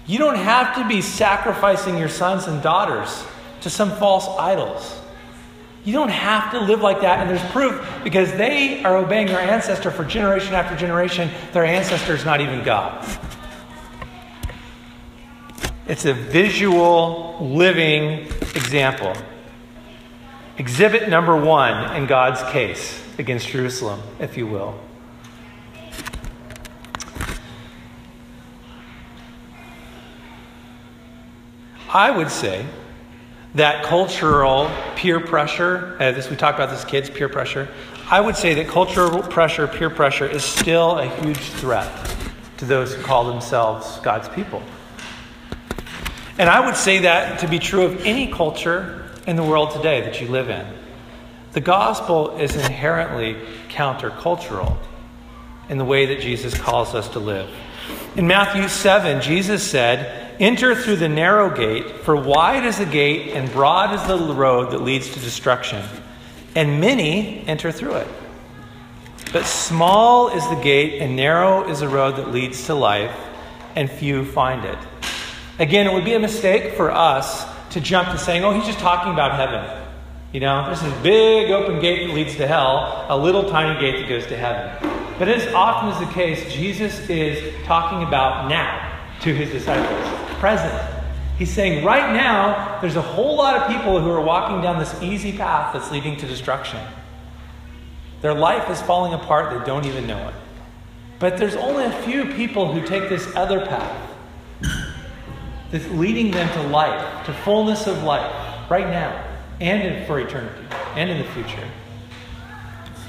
You 0.08 0.17
don't 0.17 0.36
have 0.36 0.76
to 0.78 0.88
be 0.88 1.04
sacrificing 1.04 1.95
your 1.95 2.10
sons 2.10 2.48
and 2.48 2.63
daughters 2.63 3.24
to 3.62 3.69
some 3.69 3.91
false 3.98 4.28
idols. 4.39 4.99
You 5.86 5.94
don't 5.94 6.10
have 6.10 6.52
to 6.52 6.60
live 6.60 6.82
like 6.82 7.02
that, 7.02 7.20
and 7.20 7.30
there's 7.30 7.52
proof 7.52 7.88
because 8.04 8.32
they 8.34 8.84
are 8.84 8.98
obeying 8.98 9.28
their 9.28 9.39
ancestor 9.39 9.92
for 9.92 10.04
generation 10.04 10.54
after 10.54 10.76
generation. 10.76 11.30
Their 11.54 11.65
ancestor 11.65 12.13
is 12.13 12.26
not 12.26 12.42
even 12.42 12.63
God. 12.63 13.08
It's 15.88 16.06
a 16.06 16.13
visual, 16.13 17.38
living 17.39 18.28
example. 18.56 19.15
Exhibit 20.58 21.10
number 21.10 21.36
one 21.36 21.96
in 21.96 22.06
God's 22.06 22.44
case 22.52 23.02
against 23.18 23.48
Jerusalem, 23.48 24.02
if 24.20 24.38
you 24.38 24.46
will. 24.46 24.78
I 31.92 32.12
would 32.12 32.30
say 32.30 32.65
that 33.60 33.84
cultural 33.84 34.72
peer 34.95 35.19
pressure, 35.19 35.98
uh, 36.00 36.13
this 36.13 36.30
we 36.30 36.38
talked 36.38 36.58
about 36.58 36.69
this 36.69 36.86
kids 36.86 37.10
peer 37.10 37.28
pressure. 37.28 37.67
I 38.10 38.22
would 38.22 38.38
say 38.38 38.54
that 38.54 38.69
cultural 38.69 39.22
pressure, 39.22 39.67
peer 39.67 39.89
pressure, 39.89 40.26
is 40.26 40.45
still 40.45 40.98
a 40.98 41.08
huge 41.22 41.38
threat 41.38 42.15
to 42.58 42.65
those 42.65 42.95
who 42.95 43.04
call 43.04 43.26
themselves 43.26 44.00
God's 44.00 44.30
people. 44.30 44.63
And 46.38 46.50
I 46.50 46.65
would 46.65 46.78
say 46.78 47.00
that 47.00 47.39
to 47.39 47.50
be 47.50 47.60
true 47.60 47.82
of 47.82 48.06
any 48.06 48.32
culture 48.32 49.12
in 49.28 49.36
the 49.36 49.43
world 49.43 49.72
today 49.72 50.02
that 50.02 50.22
you 50.22 50.30
live 50.30 50.50
in. 50.50 50.65
The 51.52 51.62
gospel 51.62 52.38
is 52.38 52.56
inherently 52.56 53.36
countercultural 53.67 54.78
in 55.67 55.78
the 55.78 55.86
way 55.86 56.06
that 56.06 56.22
Jesus 56.22 56.58
calls 56.58 56.95
us 56.95 57.10
to 57.10 57.19
live. 57.19 57.50
In 58.15 58.26
Matthew 58.26 58.69
7, 58.69 59.22
Jesus 59.22 59.69
said, 59.69 60.29
Enter 60.39 60.73
through 60.73 60.95
the 60.95 61.10
narrow 61.10 61.54
gate, 61.54 61.86
for 62.06 62.15
wide 62.15 62.65
is 62.65 62.78
the 62.78 62.86
gate 62.86 63.34
and 63.36 63.52
broad 63.52 63.93
is 63.93 64.02
the 64.08 64.34
road 64.34 64.71
that 64.71 64.82
leads 64.82 65.10
to 65.10 65.19
destruction, 65.19 65.84
and 66.56 66.80
many 66.80 67.45
enter 67.45 67.73
through 67.73 67.95
it. 67.95 68.08
But 69.34 69.45
small 69.45 70.30
is 70.30 70.47
the 70.47 70.56
gate 70.56 71.02
and 71.02 71.17
narrow 71.17 71.69
is 71.69 71.82
the 71.82 71.89
road 71.89 72.15
that 72.15 72.32
leads 72.32 72.65
to 72.67 72.73
life, 72.73 73.13
and 73.75 73.91
few 73.91 74.23
find 74.23 74.63
it. 74.63 74.78
Again, 75.60 75.86
it 75.88 75.93
would 75.93 76.06
be 76.06 76.13
a 76.13 76.19
mistake 76.19 76.75
for 76.75 76.89
us 76.89 77.45
to 77.71 77.82
jump 77.82 78.10
to 78.12 78.17
saying, 78.17 78.45
oh, 78.45 78.52
he's 78.52 78.65
just 78.65 78.80
talking 78.80 79.12
about 79.12 79.36
heaven. 79.36 79.86
You 80.32 80.39
know, 80.39 80.67
there's 80.67 80.82
this 80.82 81.04
big 81.04 81.52
open 81.52 81.82
gate 81.82 82.08
that 82.08 82.13
leads 82.13 82.38
to 82.38 82.47
hell, 82.47 83.06
a 83.10 83.17
little 83.17 83.49
tiny 83.49 83.78
gate 83.78 83.99
that 83.99 84.08
goes 84.08 84.25
to 84.28 84.38
heaven. 84.38 84.89
But 85.19 85.28
as 85.28 85.54
often 85.54 85.89
is 85.89 86.08
the 86.08 86.13
case, 86.13 86.54
Jesus 86.54 87.10
is 87.10 87.54
talking 87.65 88.08
about 88.08 88.47
now 88.47 88.86
to 89.21 89.36
his 89.36 89.49
disciples, 89.49 90.29
present. 90.39 90.73
He's 91.38 91.52
saying, 91.52 91.86
right 91.86 92.13
now, 92.13 92.80
there's 92.82 92.97
a 92.97 93.02
whole 93.02 93.38
lot 93.38 93.56
of 93.56 93.67
people 93.67 94.02
who 94.02 94.10
are 94.10 94.21
walking 94.21 94.62
down 94.62 94.78
this 94.78 94.93
easy 95.02 95.32
path 95.32 95.73
that's 95.73 95.91
leading 95.91 96.17
to 96.17 96.28
destruction. 96.28 96.80
Their 98.21 98.34
life 98.34 98.69
is 98.69 98.82
falling 98.82 99.13
apart, 99.13 99.58
they 99.58 99.65
don't 99.65 99.86
even 99.86 100.06
know 100.06 100.28
it. 100.28 100.36
But 101.19 101.38
there's 101.38 101.56
only 101.56 101.86
a 101.86 101.91
few 102.04 102.25
people 102.34 102.71
who 102.71 102.86
take 102.86 103.08
this 103.08 103.34
other 103.36 103.65
path 103.65 104.12
that's 105.71 105.88
leading 105.89 106.32
them 106.32 106.52
to 106.54 106.63
life, 106.69 107.25
to 107.25 107.34
fullness 107.34 107.88
of 107.88 108.04
life, 108.04 108.69
right 108.69 108.88
now, 108.88 109.25
and 109.62 110.06
for 110.08 110.19
eternity, 110.19 110.65
and 110.95 111.10
in 111.10 111.19
the 111.19 111.32
future. 111.32 111.69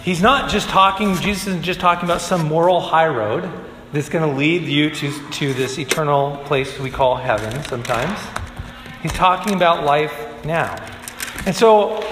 He's 0.03 0.23
not 0.23 0.51
just 0.51 0.69
talking, 0.69 1.17
Jesus 1.17 1.49
isn't 1.49 1.63
just 1.63 1.81
talking 1.81 2.05
about 2.05 2.21
some 2.21 2.47
moral 2.47 2.81
high 2.81 3.09
road 3.09 3.51
that's 3.93 4.09
going 4.09 4.29
to 4.29 4.37
lead 4.37 4.63
you 4.63 4.91
to, 4.91 5.31
to 5.31 5.55
this 5.55 5.79
eternal 5.79 6.37
place 6.45 6.79
we 6.79 6.91
call 6.91 7.17
heaven 7.17 7.63
sometimes. 7.65 8.19
He's 9.03 9.13
talking 9.13 9.55
about 9.55 9.85
life 9.85 10.45
now. 10.45 10.77
And 11.47 11.55
so 11.55 12.05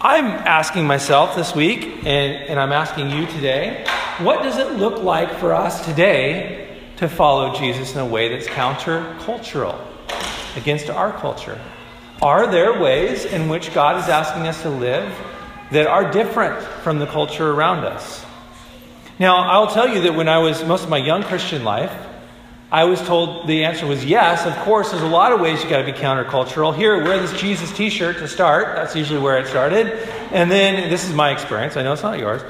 I'm 0.00 0.26
asking 0.26 0.86
myself 0.86 1.36
this 1.36 1.54
week, 1.54 2.06
and, 2.06 2.32
and 2.48 2.60
I'm 2.60 2.72
asking 2.72 3.10
you 3.10 3.26
today, 3.26 3.84
what 4.18 4.42
does 4.42 4.56
it 4.58 4.78
look 4.78 5.02
like 5.02 5.38
for 5.38 5.52
us 5.52 5.84
today 5.84 6.78
to 6.96 7.08
follow 7.08 7.54
Jesus 7.54 7.94
in 7.94 8.00
a 8.00 8.06
way 8.06 8.28
that's 8.28 8.46
countercultural 8.46 9.78
against 10.56 10.88
our 10.88 11.12
culture? 11.12 11.60
Are 12.22 12.50
there 12.50 12.80
ways 12.80 13.24
in 13.24 13.48
which 13.48 13.74
God 13.74 14.02
is 14.02 14.08
asking 14.08 14.48
us 14.48 14.62
to 14.62 14.70
live 14.70 15.12
that 15.70 15.86
are 15.86 16.10
different 16.10 16.60
from 16.82 16.98
the 16.98 17.06
culture 17.06 17.50
around 17.50 17.84
us? 17.84 18.24
Now, 19.18 19.48
I'll 19.48 19.66
tell 19.66 19.88
you 19.88 20.02
that 20.02 20.14
when 20.14 20.28
I 20.28 20.38
was 20.38 20.64
most 20.64 20.84
of 20.84 20.90
my 20.90 20.98
young 20.98 21.24
Christian 21.24 21.64
life, 21.64 21.92
I 22.70 22.84
was 22.84 23.00
told 23.00 23.48
the 23.48 23.64
answer 23.64 23.84
was 23.86 24.04
yes. 24.04 24.46
Of 24.46 24.54
course, 24.64 24.90
there's 24.90 25.02
a 25.02 25.08
lot 25.08 25.32
of 25.32 25.40
ways 25.40 25.64
you 25.64 25.68
got 25.68 25.78
to 25.78 25.92
be 25.92 25.98
countercultural. 25.98 26.76
Here, 26.76 27.02
wear 27.02 27.18
this 27.18 27.32
Jesus 27.40 27.72
T-shirt 27.72 28.18
to 28.18 28.28
start. 28.28 28.76
That's 28.76 28.94
usually 28.94 29.18
where 29.18 29.38
it 29.38 29.48
started. 29.48 29.86
And 30.32 30.50
then 30.50 30.88
this 30.88 31.08
is 31.08 31.14
my 31.14 31.32
experience. 31.32 31.76
I 31.76 31.82
know 31.82 31.94
it's 31.94 32.02
not 32.02 32.18
yours. 32.18 32.42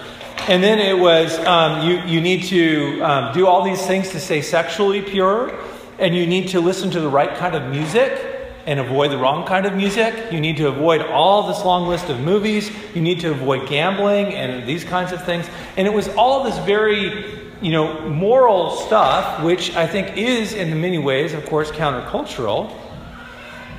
And 0.46 0.62
then 0.62 0.78
it 0.78 0.98
was 0.98 1.38
um, 1.38 1.88
you. 1.88 2.00
You 2.00 2.20
need 2.20 2.44
to 2.44 3.00
um, 3.00 3.35
do 3.35 3.46
all 3.46 3.62
these 3.62 3.87
things 3.87 4.11
to 4.11 4.20
stay 4.20 4.42
sexually 4.42 5.02
pure, 5.02 5.59
and 5.98 6.14
you 6.14 6.26
need 6.26 6.48
to 6.48 6.61
listen 6.61 6.90
to 6.90 7.00
the 7.00 7.09
right 7.09 7.35
kind 7.37 7.54
of 7.54 7.70
music 7.70 8.38
and 8.68 8.78
avoid 8.78 9.11
the 9.11 9.16
wrong 9.16 9.46
kind 9.46 9.64
of 9.64 9.74
music. 9.74 10.31
You 10.31 10.40
need 10.40 10.59
to 10.59 10.68
avoid 10.68 11.00
all 11.00 11.48
this 11.48 11.64
long 11.64 11.88
list 11.88 12.11
of 12.11 12.20
movies. 12.20 12.70
You 12.94 13.00
need 13.00 13.18
to 13.20 13.31
avoid 13.31 13.66
gambling 13.66 14.35
and 14.35 14.68
these 14.68 14.85
kinds 14.85 15.11
of 15.11 15.24
things. 15.24 15.48
And 15.78 15.87
it 15.87 15.92
was 15.94 16.07
all 16.09 16.44
this 16.44 16.59
very 16.66 17.24
you 17.62 17.72
know, 17.72 18.11
moral 18.11 18.72
stuff, 18.72 19.42
which 19.42 19.74
I 19.74 19.87
think 19.87 20.18
is 20.18 20.52
in 20.52 20.78
many 20.83 20.98
ways, 20.98 21.33
of 21.33 21.46
course, 21.46 21.70
countercultural. 21.70 22.70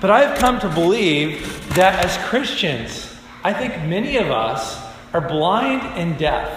But 0.01 0.09
I've 0.09 0.39
come 0.39 0.59
to 0.61 0.69
believe 0.69 1.75
that 1.75 2.03
as 2.03 2.17
Christians, 2.27 3.15
I 3.43 3.53
think 3.53 3.73
many 3.87 4.17
of 4.17 4.31
us 4.31 4.75
are 5.13 5.21
blind 5.21 5.83
and 5.99 6.17
deaf 6.17 6.51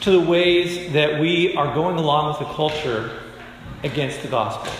to 0.00 0.10
the 0.10 0.20
ways 0.20 0.94
that 0.94 1.20
we 1.20 1.54
are 1.56 1.74
going 1.74 1.98
along 1.98 2.28
with 2.28 2.38
the 2.38 2.54
culture 2.54 3.20
against 3.82 4.22
the 4.22 4.28
gospel. 4.28 4.72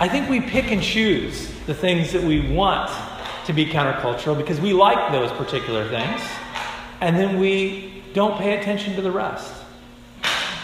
I 0.00 0.08
think 0.08 0.28
we 0.28 0.40
pick 0.40 0.70
and 0.70 0.80
choose 0.80 1.50
the 1.66 1.74
things 1.74 2.12
that 2.12 2.22
we 2.22 2.48
want 2.52 2.88
to 3.46 3.52
be 3.52 3.66
countercultural 3.66 4.36
because 4.36 4.60
we 4.60 4.72
like 4.72 5.10
those 5.10 5.32
particular 5.32 5.88
things, 5.88 6.20
and 7.00 7.16
then 7.16 7.40
we 7.40 8.04
don't 8.14 8.38
pay 8.38 8.56
attention 8.58 8.94
to 8.94 9.02
the 9.02 9.10
rest. 9.10 9.52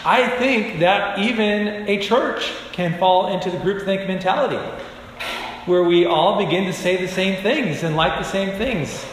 I 0.05 0.29
think 0.37 0.79
that 0.79 1.19
even 1.19 1.89
a 1.89 1.99
church 1.99 2.49
can 2.71 2.97
fall 2.97 3.33
into 3.33 3.51
the 3.51 3.57
groupthink 3.57 4.07
mentality, 4.07 4.55
where 5.65 5.83
we 5.83 6.05
all 6.05 6.37
begin 6.37 6.63
to 6.65 6.73
say 6.73 6.95
the 6.95 7.11
same 7.11 7.41
things 7.43 7.83
and 7.83 7.97
like 7.97 8.17
the 8.17 8.23
same 8.23 8.57
things. 8.57 9.05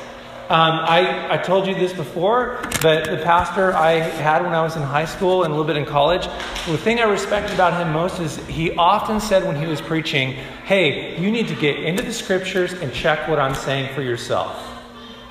Um, 0.53 0.81
I, 0.81 1.33
I 1.33 1.39
told 1.39 1.67
you 1.67 1.75
this 1.75 1.95
before, 1.95 2.61
but 2.83 3.07
the 3.07 3.23
pastor 3.25 3.73
I 3.73 3.93
had 3.93 4.43
when 4.43 4.53
I 4.53 4.61
was 4.61 4.77
in 4.77 4.83
high 4.83 5.07
school 5.07 5.45
and 5.45 5.51
a 5.51 5.57
little 5.57 5.67
bit 5.67 5.79
in 5.79 5.87
college, 5.87 6.27
the 6.67 6.77
thing 6.77 7.01
I 7.01 7.05
respected 7.05 7.55
about 7.55 7.73
him 7.81 7.91
most 7.91 8.21
is 8.21 8.37
he 8.49 8.71
often 8.73 9.19
said 9.19 9.47
when 9.47 9.57
he 9.57 9.67
was 9.67 9.81
preaching, 9.81 10.33
Hey, 10.67 11.19
you 11.19 11.31
need 11.31 11.49
to 11.49 11.55
get 11.55 11.83
into 11.83 12.03
the 12.03 12.13
scriptures 12.13 12.75
and 12.75 12.93
check 12.93 13.29
what 13.29 13.39
I'm 13.39 13.55
saying 13.55 13.95
for 13.95 14.03
yourself 14.03 14.63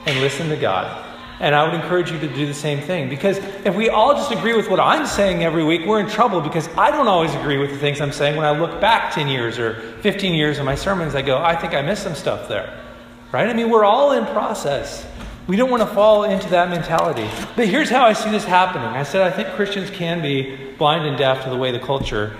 and 0.08 0.20
listen 0.22 0.50
to 0.50 0.58
God. 0.58 1.06
And 1.40 1.54
I 1.54 1.66
would 1.66 1.76
encourage 1.76 2.10
you 2.10 2.18
to 2.18 2.28
do 2.28 2.48
the 2.48 2.54
same 2.56 2.80
thing. 2.80 3.08
Because 3.08 3.38
if 3.64 3.76
we 3.76 3.90
all 3.90 4.16
just 4.16 4.32
agree 4.32 4.56
with 4.56 4.72
what 4.72 4.80
I'm 4.80 5.06
saying 5.06 5.44
every 5.44 5.64
week, 5.64 5.86
we're 5.86 6.00
in 6.00 6.10
trouble 6.10 6.42
because 6.42 6.68
I 6.70 6.90
don't 6.90 7.08
always 7.08 7.36
agree 7.36 7.60
with 7.60 7.70
the 7.70 7.78
things 7.78 8.02
I'm 8.02 8.12
saying. 8.12 8.38
When 8.38 8.46
I 8.46 8.60
look 8.60 8.82
back 8.82 9.14
10 9.14 9.28
years 9.28 9.60
or 9.60 9.76
15 10.02 10.34
years 10.34 10.58
in 10.58 10.66
my 10.66 10.74
sermons, 10.74 11.14
I 11.14 11.22
go, 11.22 11.38
I 11.38 11.56
think 11.56 11.76
I 11.76 11.84
missed 11.84 12.02
some 12.02 12.16
stuff 12.16 12.48
there. 12.48 12.91
Right? 13.32 13.48
I 13.48 13.54
mean, 13.54 13.70
we're 13.70 13.86
all 13.86 14.12
in 14.12 14.26
process. 14.26 15.06
We 15.48 15.56
don't 15.56 15.70
want 15.70 15.82
to 15.82 15.96
fall 15.96 16.26
into 16.26 16.50
that 16.50 16.70
mentality. 16.70 17.30
But 17.56 17.68
here's 17.68 17.90
how 17.90 18.06
I 18.06 18.14
see 18.14 18.30
this 18.30 18.44
happening. 18.44 18.88
I 18.88 19.04
said 19.04 19.22
I 19.22 19.32
think 19.32 19.50
Christians 19.50 19.90
can 19.90 20.22
be 20.22 20.56
blind 20.78 21.06
and 21.06 21.18
deaf 21.18 21.44
to 21.46 21.50
the 21.50 21.58
way 21.58 21.72
the 21.72 21.80
culture, 21.80 22.36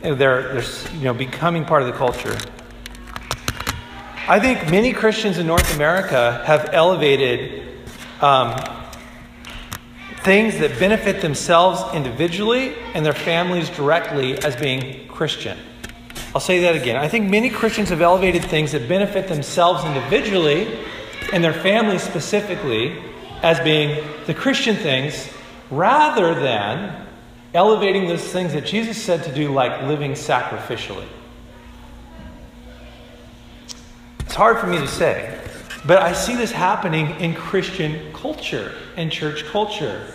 they're, 0.00 0.14
they're 0.14 0.62
you 0.94 1.04
know, 1.04 1.14
becoming 1.14 1.64
part 1.64 1.82
of 1.82 1.88
the 1.88 1.94
culture. 1.94 2.36
I 4.28 4.38
think 4.38 4.70
many 4.70 4.92
Christians 4.92 5.38
in 5.38 5.46
North 5.46 5.74
America 5.74 6.42
have 6.44 6.70
elevated 6.72 7.68
um, 8.20 8.54
things 10.22 10.58
that 10.58 10.78
benefit 10.78 11.20
themselves 11.20 11.82
individually 11.94 12.74
and 12.94 13.04
their 13.04 13.14
families 13.14 13.70
directly 13.70 14.38
as 14.38 14.54
being 14.54 15.08
Christian. 15.08 15.58
I'll 16.32 16.40
say 16.40 16.60
that 16.60 16.76
again. 16.76 16.96
I 16.96 17.08
think 17.08 17.28
many 17.28 17.50
Christians 17.50 17.88
have 17.88 18.00
elevated 18.00 18.44
things 18.44 18.70
that 18.70 18.88
benefit 18.88 19.26
themselves 19.26 19.84
individually 19.84 20.78
and 21.32 21.42
their 21.42 21.52
families 21.52 22.02
specifically 22.02 23.02
as 23.42 23.58
being 23.60 24.04
the 24.26 24.34
Christian 24.34 24.76
things 24.76 25.28
rather 25.70 26.34
than 26.34 27.06
elevating 27.52 28.06
those 28.06 28.22
things 28.22 28.52
that 28.52 28.64
Jesus 28.64 29.02
said 29.02 29.24
to 29.24 29.34
do, 29.34 29.52
like 29.52 29.82
living 29.82 30.12
sacrificially. 30.12 31.06
It's 34.20 34.34
hard 34.36 34.58
for 34.58 34.68
me 34.68 34.78
to 34.78 34.86
say, 34.86 35.36
but 35.84 35.98
I 35.98 36.12
see 36.12 36.36
this 36.36 36.52
happening 36.52 37.10
in 37.18 37.34
Christian 37.34 38.12
culture 38.12 38.72
and 38.96 39.10
church 39.10 39.44
culture. 39.46 40.06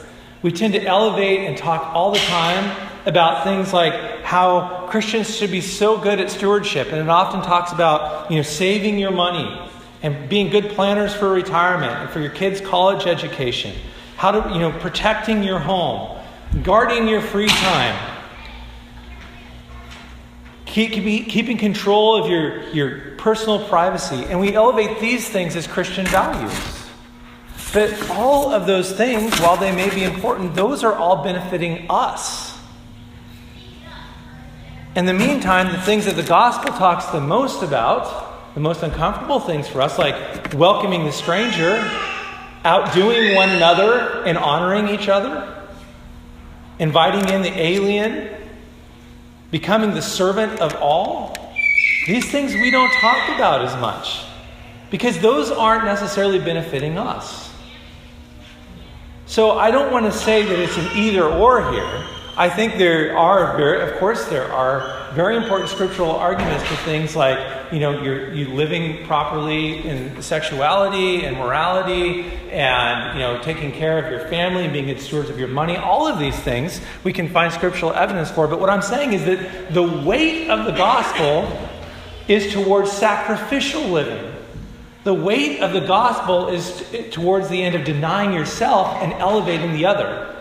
We 0.41 0.53
tend 0.53 0.73
to 0.75 0.81
elevate 0.81 1.41
and 1.41 1.57
talk 1.57 1.93
all 1.93 2.11
the 2.11 2.19
time 2.19 2.89
about 3.05 3.43
things 3.43 3.71
like 3.71 4.23
how 4.23 4.87
Christians 4.89 5.35
should 5.35 5.51
be 5.51 5.61
so 5.61 5.97
good 5.97 6.19
at 6.19 6.31
stewardship. 6.31 6.87
And 6.87 6.97
it 6.97 7.09
often 7.09 7.41
talks 7.41 7.71
about, 7.71 8.29
you 8.29 8.37
know, 8.37 8.43
saving 8.43 8.97
your 8.97 9.11
money 9.11 9.61
and 10.01 10.27
being 10.29 10.49
good 10.49 10.69
planners 10.69 11.13
for 11.13 11.29
retirement 11.29 11.91
and 11.91 12.09
for 12.09 12.19
your 12.19 12.31
kids' 12.31 12.61
college 12.61 13.07
education. 13.07 13.75
How 14.17 14.31
to, 14.31 14.53
you 14.53 14.59
know, 14.59 14.71
protecting 14.71 15.43
your 15.43 15.59
home, 15.59 16.19
guarding 16.63 17.07
your 17.07 17.21
free 17.21 17.47
time, 17.47 18.21
keep, 20.65 20.91
keep, 20.91 21.27
keeping 21.27 21.57
control 21.57 22.21
of 22.21 22.29
your, 22.29 22.63
your 22.69 23.15
personal 23.17 23.67
privacy. 23.67 24.25
And 24.25 24.39
we 24.39 24.53
elevate 24.53 24.99
these 24.99 25.27
things 25.27 25.55
as 25.55 25.67
Christian 25.67 26.05
values. 26.07 26.53
But 27.73 28.09
all 28.11 28.53
of 28.53 28.67
those 28.67 28.91
things, 28.91 29.39
while 29.39 29.57
they 29.57 29.75
may 29.75 29.89
be 29.93 30.03
important, 30.03 30.55
those 30.55 30.83
are 30.83 30.93
all 30.93 31.23
benefiting 31.23 31.87
us. 31.89 32.44
In 34.95 35.05
the 35.05 35.13
meantime, 35.13 35.73
the 35.73 35.81
things 35.81 36.05
that 36.05 36.15
the 36.15 36.23
gospel 36.23 36.71
talks 36.73 37.07
the 37.07 37.19
most 37.19 37.61
about, 37.61 38.53
the 38.53 38.61
most 38.61 38.81
uncomfortable 38.81 39.41
things 39.41 39.67
for 39.67 39.81
us, 39.81 39.99
like 39.99 40.53
welcoming 40.53 41.03
the 41.03 41.11
stranger, 41.11 41.85
outdoing 42.63 43.35
one 43.35 43.49
another 43.49 44.23
and 44.25 44.37
honoring 44.37 44.87
each 44.87 45.09
other, 45.09 45.67
inviting 46.79 47.27
in 47.27 47.41
the 47.41 47.51
alien, 47.59 48.33
becoming 49.51 49.93
the 49.93 50.01
servant 50.01 50.61
of 50.61 50.73
all, 50.75 51.35
these 52.07 52.31
things 52.31 52.53
we 52.53 52.71
don't 52.71 52.93
talk 52.93 53.35
about 53.35 53.65
as 53.65 53.75
much 53.81 54.23
because 54.91 55.19
those 55.19 55.51
aren't 55.51 55.83
necessarily 55.83 56.39
benefiting 56.39 56.97
us. 56.97 57.51
So 59.25 59.57
I 59.57 59.71
don't 59.71 59.91
want 59.91 60.05
to 60.05 60.11
say 60.17 60.43
that 60.43 60.57
it's 60.57 60.77
an 60.77 60.87
either 60.95 61.25
or 61.25 61.69
here. 61.73 62.14
I 62.37 62.49
think 62.49 62.77
there 62.77 63.17
are, 63.17 63.55
very, 63.55 63.89
of 63.89 63.97
course, 63.97 64.25
there 64.25 64.51
are 64.51 65.13
very 65.13 65.37
important 65.37 65.69
scriptural 65.69 66.11
arguments 66.11 66.65
for 66.65 66.75
things 66.83 67.15
like, 67.15 67.39
you 67.71 67.79
know, 67.79 68.01
you're 68.01 68.33
you 68.33 68.49
living 68.49 69.05
properly 69.07 69.87
in 69.87 70.21
sexuality 70.21 71.23
and 71.23 71.37
morality, 71.37 72.25
and 72.51 73.17
you 73.17 73.23
know, 73.23 73.41
taking 73.41 73.71
care 73.71 74.03
of 74.03 74.11
your 74.11 74.27
family 74.27 74.65
and 74.65 74.73
being 74.73 74.87
good 74.87 74.99
stewards 74.99 75.29
of 75.29 75.39
your 75.39 75.47
money. 75.47 75.77
All 75.77 76.09
of 76.09 76.19
these 76.19 76.37
things 76.37 76.81
we 77.05 77.13
can 77.13 77.29
find 77.29 77.53
scriptural 77.53 77.93
evidence 77.93 78.29
for. 78.29 78.49
But 78.49 78.59
what 78.59 78.69
I'm 78.69 78.81
saying 78.81 79.13
is 79.13 79.23
that 79.23 79.73
the 79.73 79.83
weight 79.83 80.49
of 80.49 80.65
the 80.65 80.73
gospel 80.73 81.49
is 82.27 82.51
towards 82.51 82.91
sacrificial 82.91 83.83
living. 83.83 84.33
The 85.05 85.13
weight 85.13 85.61
of 85.61 85.71
the 85.71 85.87
gospel 85.87 86.49
is 86.49 86.83
towards 87.11 87.47
the 87.47 87.63
end 87.63 87.75
of 87.75 87.85
denying 87.85 88.33
yourself 88.33 89.01
and 89.01 89.13
elevating 89.13 89.71
the 89.71 89.85
other. 89.85 90.34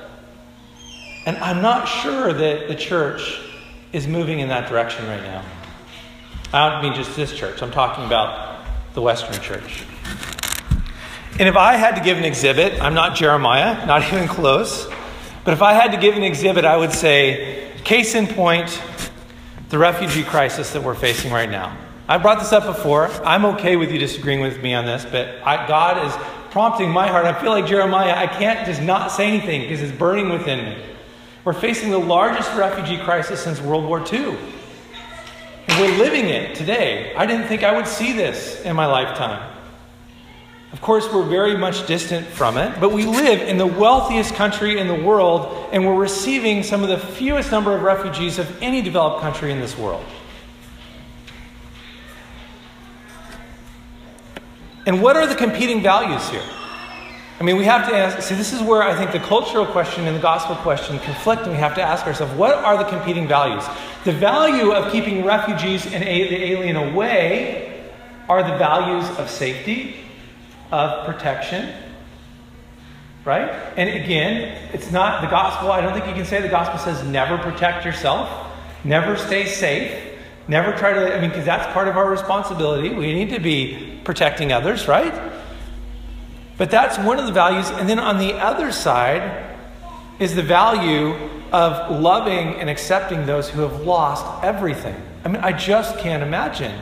And 1.27 1.39
I'm 1.39 1.63
not 1.63 1.87
sure 1.87 2.33
that 2.33 2.69
the 2.69 2.75
church 2.75 3.41
is 3.93 4.07
moving 4.07 4.41
in 4.41 4.49
that 4.49 4.69
direction 4.69 5.07
right 5.07 5.23
now. 5.23 5.45
I 6.53 6.71
don't 6.71 6.83
mean 6.83 6.95
just 6.95 7.17
this 7.17 7.35
church, 7.35 7.63
I'm 7.63 7.71
talking 7.71 8.05
about 8.05 8.65
the 8.95 9.03
Western 9.03 9.41
church. 9.41 9.85
And 11.39 11.49
if 11.49 11.57
I 11.57 11.75
had 11.77 11.97
to 11.97 12.03
give 12.03 12.17
an 12.17 12.25
exhibit, 12.25 12.81
I'm 12.81 12.95
not 12.95 13.17
Jeremiah, 13.17 13.85
not 13.87 14.03
even 14.13 14.29
close, 14.29 14.87
but 15.45 15.55
if 15.55 15.63
I 15.63 15.73
had 15.73 15.93
to 15.93 15.99
give 15.99 16.15
an 16.17 16.23
exhibit, 16.23 16.65
I 16.65 16.77
would 16.77 16.93
say, 16.93 17.73
case 17.85 18.15
in 18.15 18.27
point, 18.27 18.81
the 19.71 19.79
refugee 19.79 20.23
crisis 20.23 20.73
that 20.73 20.83
we're 20.83 20.95
facing 20.95 21.33
right 21.33 21.51
now. 21.51 21.77
I 22.07 22.19
brought 22.19 22.39
this 22.39 22.53
up 22.53 22.65
before. 22.65 23.09
I'm 23.25 23.45
okay 23.57 23.77
with 23.77 23.91
you 23.91 23.99
disagreeing 23.99 24.41
with 24.41 24.63
me 24.63 24.75
on 24.75 24.85
this, 24.85 25.05
but 25.05 25.43
I, 25.43 25.67
God 25.67 26.07
is 26.07 26.13
prompting 26.53 26.91
my 26.91 27.09
heart. 27.09 27.25
I 27.25 27.41
feel 27.41 27.51
like 27.51 27.67
Jeremiah, 27.67 28.15
I 28.15 28.27
can't 28.27 28.67
just 28.67 28.83
not 28.83 29.11
say 29.11 29.27
anything 29.27 29.63
because 29.63 29.81
it's 29.81 29.97
burning 29.97 30.29
within 30.29 30.65
me. 30.65 30.94
We're 31.45 31.53
facing 31.53 31.91
the 31.91 31.99
largest 31.99 32.51
refugee 32.55 32.97
crisis 32.97 33.43
since 33.43 33.61
World 33.61 33.85
War 33.85 34.01
II. 34.01 34.37
And 35.69 35.81
we're 35.81 35.99
living 35.99 36.27
it 36.27 36.55
today. 36.55 37.15
I 37.15 37.27
didn't 37.27 37.49
think 37.49 37.63
I 37.63 37.77
would 37.77 37.87
see 37.87 38.13
this 38.13 38.63
in 38.63 38.75
my 38.75 38.87
lifetime. 38.87 39.51
Of 40.73 40.81
course, 40.81 41.07
we're 41.13 41.29
very 41.29 41.57
much 41.57 41.87
distant 41.87 42.27
from 42.27 42.57
it, 42.57 42.81
but 42.81 42.93
we 42.93 43.05
live 43.05 43.43
in 43.43 43.59
the 43.59 43.67
wealthiest 43.67 44.35
country 44.35 44.79
in 44.79 44.89
the 44.89 44.95
world, 44.95 45.69
and 45.71 45.87
we're 45.87 45.95
receiving 45.95 46.63
some 46.63 46.83
of 46.83 46.89
the 46.89 46.99
fewest 46.99 47.53
number 47.53 47.75
of 47.75 47.83
refugees 47.83 48.39
of 48.39 48.63
any 48.63 48.83
developed 48.83 49.21
country 49.21 49.53
in 49.53 49.61
this 49.61 49.79
world. 49.79 50.05
And 54.87 55.03
what 55.03 55.17
are 55.17 55.27
the 55.27 55.37
competing 55.37 55.83
values 55.83 56.29
here? 56.31 56.43
I 57.41 57.43
mean, 57.43 57.57
we 57.57 57.65
have 57.65 57.89
to 57.89 57.97
ask 57.97 58.23
see, 58.23 58.35
this 58.35 58.53
is 58.53 58.63
where 58.63 58.83
I 58.83 58.95
think 58.95 59.11
the 59.11 59.19
cultural 59.19 59.67
question 59.67 60.07
and 60.07 60.17
the 60.17 60.21
gospel 60.23 60.55
question 60.57 60.99
conflict, 61.01 61.43
and 61.43 61.53
we 61.53 61.59
have 61.59 61.75
to 61.75 61.83
ask 61.83 62.07
ourselves 62.07 62.33
what 62.35 62.55
are 62.55 62.77
the 62.79 62.85
competing 62.85 63.27
values? 63.27 63.65
The 64.05 64.13
value 64.13 64.73
of 64.73 64.93
keeping 64.93 65.25
refugees 65.25 65.87
and 65.87 66.03
the 66.03 66.09
alien 66.09 66.77
away 66.77 67.91
are 68.29 68.43
the 68.43 68.57
values 68.57 69.09
of 69.19 69.29
safety, 69.29 69.97
of 70.71 71.07
protection, 71.07 71.75
right? 73.25 73.51
And 73.77 73.91
again, 73.91 74.57
it's 74.73 74.93
not 74.93 75.21
the 75.21 75.29
gospel. 75.29 75.73
I 75.73 75.81
don't 75.81 75.93
think 75.93 76.07
you 76.07 76.15
can 76.15 76.25
say 76.25 76.41
the 76.41 76.49
gospel 76.49 76.79
says 76.79 77.03
never 77.05 77.37
protect 77.39 77.85
yourself, 77.85 78.31
never 78.85 79.17
stay 79.17 79.47
safe, 79.47 80.15
never 80.47 80.77
try 80.77 80.93
to, 80.93 81.17
I 81.17 81.21
mean, 81.21 81.31
because 81.31 81.45
that's 81.45 81.71
part 81.73 81.89
of 81.89 81.97
our 81.97 82.09
responsibility. 82.09 82.91
We 82.91 83.13
need 83.13 83.31
to 83.31 83.41
be 83.41 84.01
protecting 84.05 84.53
others, 84.53 84.87
right? 84.87 85.24
But 86.57 86.71
that's 86.71 86.99
one 86.99 87.19
of 87.19 87.27
the 87.27 87.33
values. 87.33 87.71
And 87.71 87.89
then 87.89 87.99
on 87.99 88.19
the 88.19 88.35
other 88.35 88.71
side 88.71 89.57
is 90.19 90.35
the 90.35 90.43
value 90.43 91.15
of 91.53 92.01
loving 92.01 92.55
and 92.55 92.71
accepting 92.71 93.27
those 93.27 93.49
who 93.49 93.61
have 93.63 93.83
lost 93.83 94.45
everything. 94.45 94.97
I 95.25 95.29
mean, 95.29 95.43
I 95.43 95.53
just 95.53 95.99
can't 95.99 96.23
imagine. 96.23 96.81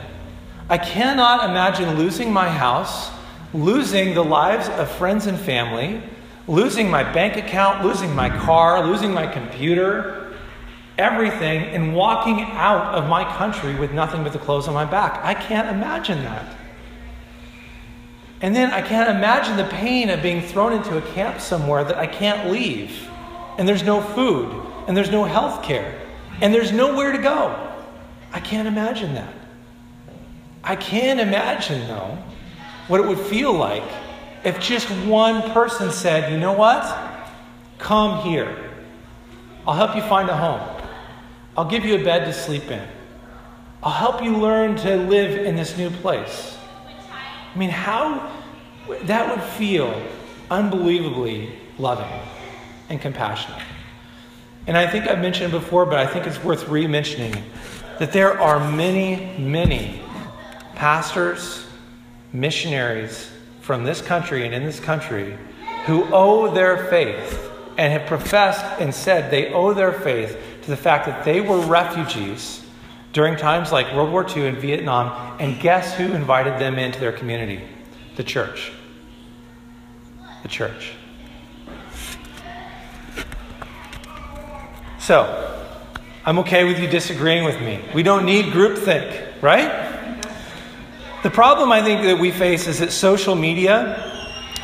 I 0.69 0.77
cannot 0.77 1.49
imagine 1.49 1.97
losing 1.97 2.31
my 2.31 2.49
house, 2.49 3.11
losing 3.53 4.13
the 4.13 4.23
lives 4.23 4.69
of 4.69 4.89
friends 4.91 5.27
and 5.27 5.37
family, 5.39 6.01
losing 6.47 6.89
my 6.89 7.03
bank 7.03 7.37
account, 7.37 7.83
losing 7.85 8.13
my 8.15 8.29
car, 8.29 8.85
losing 8.85 9.13
my 9.13 9.27
computer, 9.27 10.33
everything, 10.97 11.63
and 11.65 11.95
walking 11.95 12.41
out 12.41 12.93
of 12.95 13.07
my 13.07 13.23
country 13.37 13.75
with 13.75 13.91
nothing 13.91 14.23
but 14.23 14.33
the 14.33 14.39
clothes 14.39 14.67
on 14.67 14.73
my 14.73 14.85
back. 14.85 15.19
I 15.23 15.33
can't 15.33 15.69
imagine 15.69 16.23
that. 16.23 16.55
And 18.43 18.53
then 18.53 18.71
I 18.71 18.81
can't 18.81 19.09
imagine 19.09 19.55
the 19.55 19.63
pain 19.63 20.09
of 20.09 20.21
being 20.21 20.41
thrown 20.41 20.73
into 20.73 20.97
a 20.97 21.01
camp 21.13 21.39
somewhere 21.39 21.85
that 21.85 21.97
I 21.97 22.05
can't 22.05 22.51
leave. 22.51 23.09
And 23.57 23.65
there's 23.65 23.83
no 23.83 24.01
food, 24.01 24.51
and 24.85 24.97
there's 24.97 25.09
no 25.09 25.23
health 25.23 25.63
care, 25.63 26.01
and 26.41 26.53
there's 26.53 26.73
nowhere 26.73 27.13
to 27.13 27.19
go. 27.19 27.73
I 28.33 28.41
can't 28.41 28.67
imagine 28.67 29.13
that. 29.13 29.33
I 30.61 30.75
can 30.75 31.21
imagine, 31.21 31.87
though, 31.87 32.17
what 32.89 32.99
it 32.99 33.07
would 33.07 33.19
feel 33.19 33.53
like 33.53 33.89
if 34.43 34.59
just 34.59 34.89
one 35.05 35.49
person 35.51 35.89
said, 35.89 36.29
you 36.29 36.37
know 36.37 36.51
what? 36.51 36.83
Come 37.77 38.23
here. 38.27 38.71
I'll 39.65 39.75
help 39.75 39.95
you 39.95 40.01
find 40.01 40.29
a 40.29 40.35
home. 40.35 40.89
I'll 41.55 41.69
give 41.69 41.85
you 41.85 41.95
a 41.95 42.03
bed 42.03 42.25
to 42.25 42.33
sleep 42.33 42.69
in. 42.69 42.85
I'll 43.81 43.93
help 43.93 44.21
you 44.21 44.35
learn 44.35 44.75
to 44.77 44.97
live 44.97 45.45
in 45.45 45.55
this 45.55 45.77
new 45.77 45.89
place. 45.89 46.57
I 47.53 47.57
mean, 47.57 47.69
how 47.69 48.31
that 49.03 49.29
would 49.29 49.43
feel 49.43 50.01
unbelievably 50.49 51.55
loving 51.77 52.19
and 52.89 52.99
compassionate. 52.99 53.61
And 54.65 54.77
I 54.77 54.87
think 54.87 55.07
I've 55.07 55.19
mentioned 55.19 55.51
before, 55.51 55.85
but 55.85 55.99
I 55.99 56.07
think 56.07 56.25
it's 56.25 56.43
worth 56.43 56.67
re 56.67 56.87
mentioning 56.87 57.35
that 57.99 58.11
there 58.11 58.39
are 58.39 58.71
many, 58.71 59.37
many 59.37 60.01
pastors, 60.75 61.65
missionaries 62.31 63.29
from 63.61 63.83
this 63.83 64.01
country 64.01 64.45
and 64.45 64.53
in 64.53 64.63
this 64.63 64.79
country 64.79 65.37
who 65.85 66.05
owe 66.13 66.53
their 66.53 66.87
faith 66.87 67.51
and 67.77 67.93
have 67.93 68.07
professed 68.07 68.65
and 68.79 68.93
said 68.93 69.29
they 69.29 69.53
owe 69.53 69.73
their 69.73 69.93
faith 69.93 70.37
to 70.63 70.69
the 70.69 70.77
fact 70.77 71.05
that 71.05 71.23
they 71.23 71.41
were 71.41 71.59
refugees 71.59 72.62
during 73.13 73.37
times 73.37 73.71
like 73.71 73.93
World 73.93 74.11
War 74.11 74.27
II 74.27 74.47
and 74.47 74.57
Vietnam, 74.57 75.37
and 75.39 75.59
guess 75.61 75.95
who 75.95 76.11
invited 76.13 76.59
them 76.59 76.77
into 76.77 76.99
their 76.99 77.11
community? 77.11 77.61
The 78.15 78.23
church. 78.23 78.71
The 80.41 80.49
church. 80.49 80.93
So, 84.97 85.39
I'm 86.25 86.39
okay 86.39 86.63
with 86.63 86.79
you 86.79 86.87
disagreeing 86.87 87.43
with 87.43 87.59
me. 87.61 87.79
We 87.93 88.03
don't 88.03 88.25
need 88.25 88.45
groupthink, 88.45 89.41
right? 89.41 89.91
The 91.21 91.29
problem 91.29 91.71
I 91.71 91.83
think 91.83 92.01
that 92.03 92.17
we 92.17 92.31
face 92.31 92.67
is 92.67 92.79
that 92.79 92.91
social 92.91 93.35
media 93.35 94.12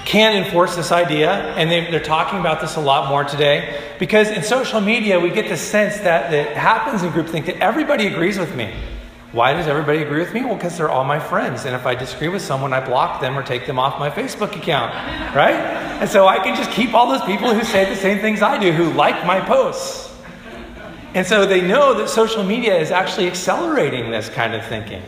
can 0.10 0.44
enforce 0.44 0.76
this 0.76 0.92
idea, 0.92 1.32
and 1.56 1.70
they, 1.70 1.96
are 1.96 2.00
talking 2.00 2.40
about 2.40 2.60
this 2.60 2.78
a 2.78 2.82
lot 2.82 3.10
more 3.10 3.24
today, 3.24 3.80
because 4.00 4.28
in 4.28 4.42
social 4.42 4.82
media 4.82 5.20
we 5.20 5.30
get 5.30 5.48
the 5.48 5.56
sense 5.56 6.00
that 6.00 6.34
it 6.34 6.58
happens 6.58 7.04
in 7.04 7.12
groupthink 7.12 7.46
that 7.46 7.58
everybody 7.58 8.08
agrees 8.08 8.40
with 8.40 8.56
me. 8.56 8.74
Why 9.34 9.54
does 9.54 9.68
everybody 9.68 10.02
agree 10.02 10.18
with 10.18 10.34
me? 10.34 10.44
Well, 10.44 10.56
because 10.56 10.76
they're 10.80 10.90
all 10.90 11.04
my 11.04 11.20
friends, 11.20 11.66
and 11.66 11.76
if 11.76 11.86
I 11.86 11.94
disagree 11.94 12.30
with 12.30 12.42
someone, 12.42 12.74
I 12.74 12.84
block 12.84 13.22
them 13.22 13.38
or 13.38 13.44
take 13.44 13.68
them 13.68 13.78
off 13.78 14.00
my 14.00 14.10
Facebook 14.10 14.56
account, 14.56 14.96
right? 15.36 15.54
And 16.02 16.10
so 16.10 16.26
I 16.26 16.40
can 16.40 16.56
just 16.56 16.72
keep 16.72 16.96
all 16.96 17.08
those 17.08 17.24
people 17.26 17.54
who 17.54 17.64
say 17.64 17.88
the 17.88 17.96
same 17.96 18.18
things 18.18 18.42
I 18.42 18.60
do, 18.60 18.72
who 18.72 18.92
like 18.94 19.28
my 19.28 19.40
posts. 19.40 20.12
And 21.14 21.24
so 21.24 21.46
they 21.46 21.62
know 21.62 21.94
that 21.94 22.10
social 22.10 22.44
media 22.44 22.76
is 22.76 22.90
actually 22.90 23.28
accelerating 23.28 24.10
this 24.10 24.28
kind 24.28 24.56
of 24.56 24.66
thinking. 24.66 25.04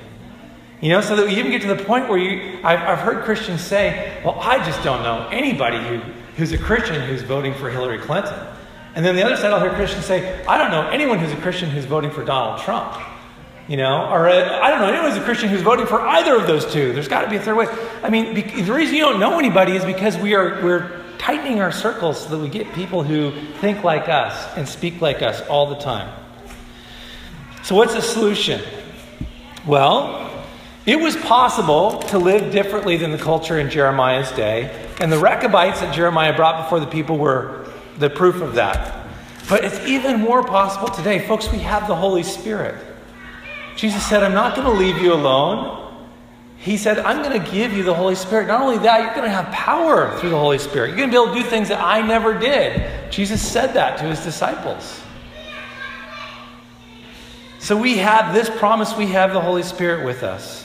You 0.81 0.89
know, 0.89 1.01
so 1.01 1.15
that 1.15 1.27
we 1.27 1.35
even 1.35 1.51
get 1.51 1.61
to 1.61 1.67
the 1.67 1.83
point 1.83 2.09
where 2.09 2.17
you, 2.17 2.59
I've, 2.63 2.79
I've 2.79 2.99
heard 2.99 3.23
Christians 3.23 3.61
say, 3.61 4.19
well, 4.25 4.39
I 4.39 4.65
just 4.65 4.83
don't 4.83 5.03
know 5.03 5.29
anybody 5.31 5.77
who, 5.77 5.97
who's 6.37 6.51
a 6.53 6.57
Christian 6.57 6.99
who's 7.07 7.21
voting 7.21 7.53
for 7.53 7.69
Hillary 7.69 7.99
Clinton. 7.99 8.33
And 8.95 9.05
then 9.05 9.15
the 9.15 9.23
other 9.23 9.37
side, 9.37 9.53
I'll 9.53 9.59
hear 9.59 9.73
Christians 9.73 10.05
say, 10.05 10.43
I 10.45 10.57
don't 10.57 10.71
know 10.71 10.89
anyone 10.89 11.19
who's 11.19 11.31
a 11.31 11.41
Christian 11.41 11.69
who's 11.69 11.85
voting 11.85 12.09
for 12.09 12.25
Donald 12.25 12.61
Trump. 12.61 12.99
You 13.67 13.77
know, 13.77 14.09
or 14.09 14.27
uh, 14.27 14.59
I 14.59 14.71
don't 14.71 14.79
know 14.79 14.87
anyone 14.87 15.11
who's 15.11 15.21
a 15.21 15.23
Christian 15.23 15.47
who's 15.47 15.61
voting 15.61 15.85
for 15.85 16.01
either 16.01 16.35
of 16.35 16.47
those 16.47 16.73
two. 16.73 16.91
There's 16.93 17.07
got 17.07 17.21
to 17.21 17.29
be 17.29 17.35
a 17.35 17.41
third 17.41 17.55
way. 17.55 17.67
I 18.01 18.09
mean, 18.09 18.33
the 18.33 18.73
reason 18.73 18.95
you 18.95 19.03
don't 19.03 19.19
know 19.19 19.37
anybody 19.37 19.73
is 19.73 19.85
because 19.85 20.17
we 20.17 20.33
are 20.33 20.61
we're 20.61 21.01
tightening 21.19 21.61
our 21.61 21.71
circles 21.71 22.23
so 22.23 22.29
that 22.31 22.39
we 22.39 22.49
get 22.49 22.73
people 22.73 23.03
who 23.03 23.31
think 23.59 23.83
like 23.83 24.09
us 24.09 24.57
and 24.57 24.67
speak 24.67 24.99
like 24.99 25.21
us 25.21 25.39
all 25.41 25.67
the 25.67 25.77
time. 25.77 26.11
So, 27.63 27.75
what's 27.75 27.93
the 27.93 28.01
solution? 28.01 28.61
Well, 29.65 30.30
it 30.85 30.99
was 30.99 31.15
possible 31.15 31.99
to 32.03 32.17
live 32.17 32.51
differently 32.51 32.97
than 32.97 33.11
the 33.11 33.17
culture 33.17 33.59
in 33.59 33.69
Jeremiah's 33.69 34.31
day, 34.31 34.89
and 34.99 35.11
the 35.11 35.19
Rechabites 35.19 35.79
that 35.81 35.93
Jeremiah 35.93 36.35
brought 36.35 36.63
before 36.63 36.79
the 36.79 36.87
people 36.87 37.17
were 37.17 37.67
the 37.97 38.09
proof 38.09 38.41
of 38.41 38.55
that. 38.55 39.07
But 39.47 39.63
it's 39.63 39.79
even 39.85 40.19
more 40.19 40.43
possible 40.43 40.87
today. 40.87 41.25
Folks, 41.27 41.51
we 41.51 41.59
have 41.59 41.87
the 41.87 41.95
Holy 41.95 42.23
Spirit. 42.23 42.75
Jesus 43.75 44.05
said, 44.05 44.23
I'm 44.23 44.33
not 44.33 44.55
going 44.55 44.67
to 44.67 44.73
leave 44.73 44.97
you 44.97 45.13
alone. 45.13 45.77
He 46.57 46.77
said, 46.77 46.99
I'm 46.99 47.23
going 47.23 47.41
to 47.41 47.51
give 47.51 47.73
you 47.73 47.83
the 47.83 47.93
Holy 47.93 48.15
Spirit. 48.15 48.47
Not 48.47 48.61
only 48.61 48.77
that, 48.79 49.01
you're 49.01 49.15
going 49.15 49.25
to 49.25 49.29
have 49.29 49.51
power 49.51 50.15
through 50.19 50.29
the 50.29 50.37
Holy 50.37 50.59
Spirit. 50.59 50.89
You're 50.89 50.97
going 50.97 51.09
to 51.09 51.17
be 51.17 51.21
able 51.21 51.33
to 51.33 51.41
do 51.41 51.47
things 51.47 51.69
that 51.69 51.81
I 51.81 52.01
never 52.01 52.37
did. 52.37 53.11
Jesus 53.11 53.41
said 53.41 53.73
that 53.73 53.97
to 53.97 54.05
his 54.05 54.23
disciples. 54.23 55.01
So 57.59 57.75
we 57.75 57.97
have 57.97 58.33
this 58.33 58.49
promise, 58.49 58.95
we 58.95 59.07
have 59.07 59.33
the 59.33 59.41
Holy 59.41 59.63
Spirit 59.63 60.05
with 60.05 60.23
us. 60.23 60.60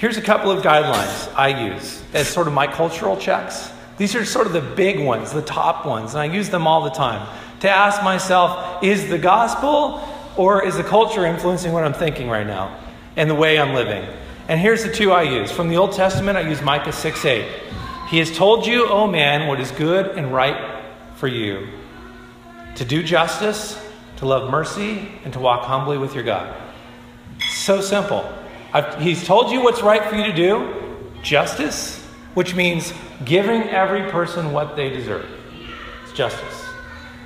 Here's 0.00 0.16
a 0.16 0.22
couple 0.22 0.50
of 0.50 0.64
guidelines 0.64 1.30
I 1.34 1.66
use 1.66 2.02
as 2.14 2.26
sort 2.26 2.46
of 2.46 2.54
my 2.54 2.66
cultural 2.66 3.18
checks. 3.18 3.70
These 3.98 4.14
are 4.14 4.24
sort 4.24 4.46
of 4.46 4.54
the 4.54 4.62
big 4.62 4.98
ones, 4.98 5.30
the 5.30 5.42
top 5.42 5.84
ones, 5.84 6.14
and 6.14 6.22
I 6.22 6.24
use 6.24 6.48
them 6.48 6.66
all 6.66 6.84
the 6.84 6.90
time 6.90 7.28
to 7.60 7.68
ask 7.68 8.02
myself 8.02 8.82
is 8.82 9.10
the 9.10 9.18
gospel 9.18 10.02
or 10.38 10.64
is 10.64 10.78
the 10.78 10.82
culture 10.82 11.26
influencing 11.26 11.72
what 11.72 11.84
I'm 11.84 11.92
thinking 11.92 12.30
right 12.30 12.46
now 12.46 12.80
and 13.16 13.28
the 13.28 13.34
way 13.34 13.58
I'm 13.58 13.74
living? 13.74 14.02
And 14.48 14.58
here's 14.58 14.84
the 14.84 14.90
two 14.90 15.12
I 15.12 15.24
use. 15.24 15.52
From 15.52 15.68
the 15.68 15.76
Old 15.76 15.92
Testament, 15.92 16.38
I 16.38 16.48
use 16.48 16.62
Micah 16.62 16.92
6 16.92 17.22
8. 17.22 17.46
He 18.08 18.20
has 18.20 18.34
told 18.34 18.66
you, 18.66 18.86
O 18.86 19.00
oh 19.00 19.06
man, 19.06 19.48
what 19.48 19.60
is 19.60 19.70
good 19.70 20.16
and 20.16 20.32
right 20.32 20.82
for 21.16 21.28
you 21.28 21.68
to 22.76 22.86
do 22.86 23.02
justice, 23.02 23.78
to 24.16 24.24
love 24.24 24.50
mercy, 24.50 25.10
and 25.24 25.32
to 25.34 25.40
walk 25.40 25.66
humbly 25.66 25.98
with 25.98 26.14
your 26.14 26.24
God. 26.24 26.56
So 27.50 27.82
simple. 27.82 28.39
I've, 28.72 29.00
he's 29.00 29.26
told 29.26 29.50
you 29.50 29.62
what's 29.62 29.82
right 29.82 30.04
for 30.08 30.16
you 30.16 30.24
to 30.24 30.32
do 30.32 30.76
justice, 31.22 32.02
which 32.34 32.54
means 32.54 32.92
giving 33.24 33.62
every 33.64 34.10
person 34.10 34.52
what 34.52 34.76
they 34.76 34.88
deserve. 34.90 35.26
It's 36.04 36.12
justice. 36.12 36.64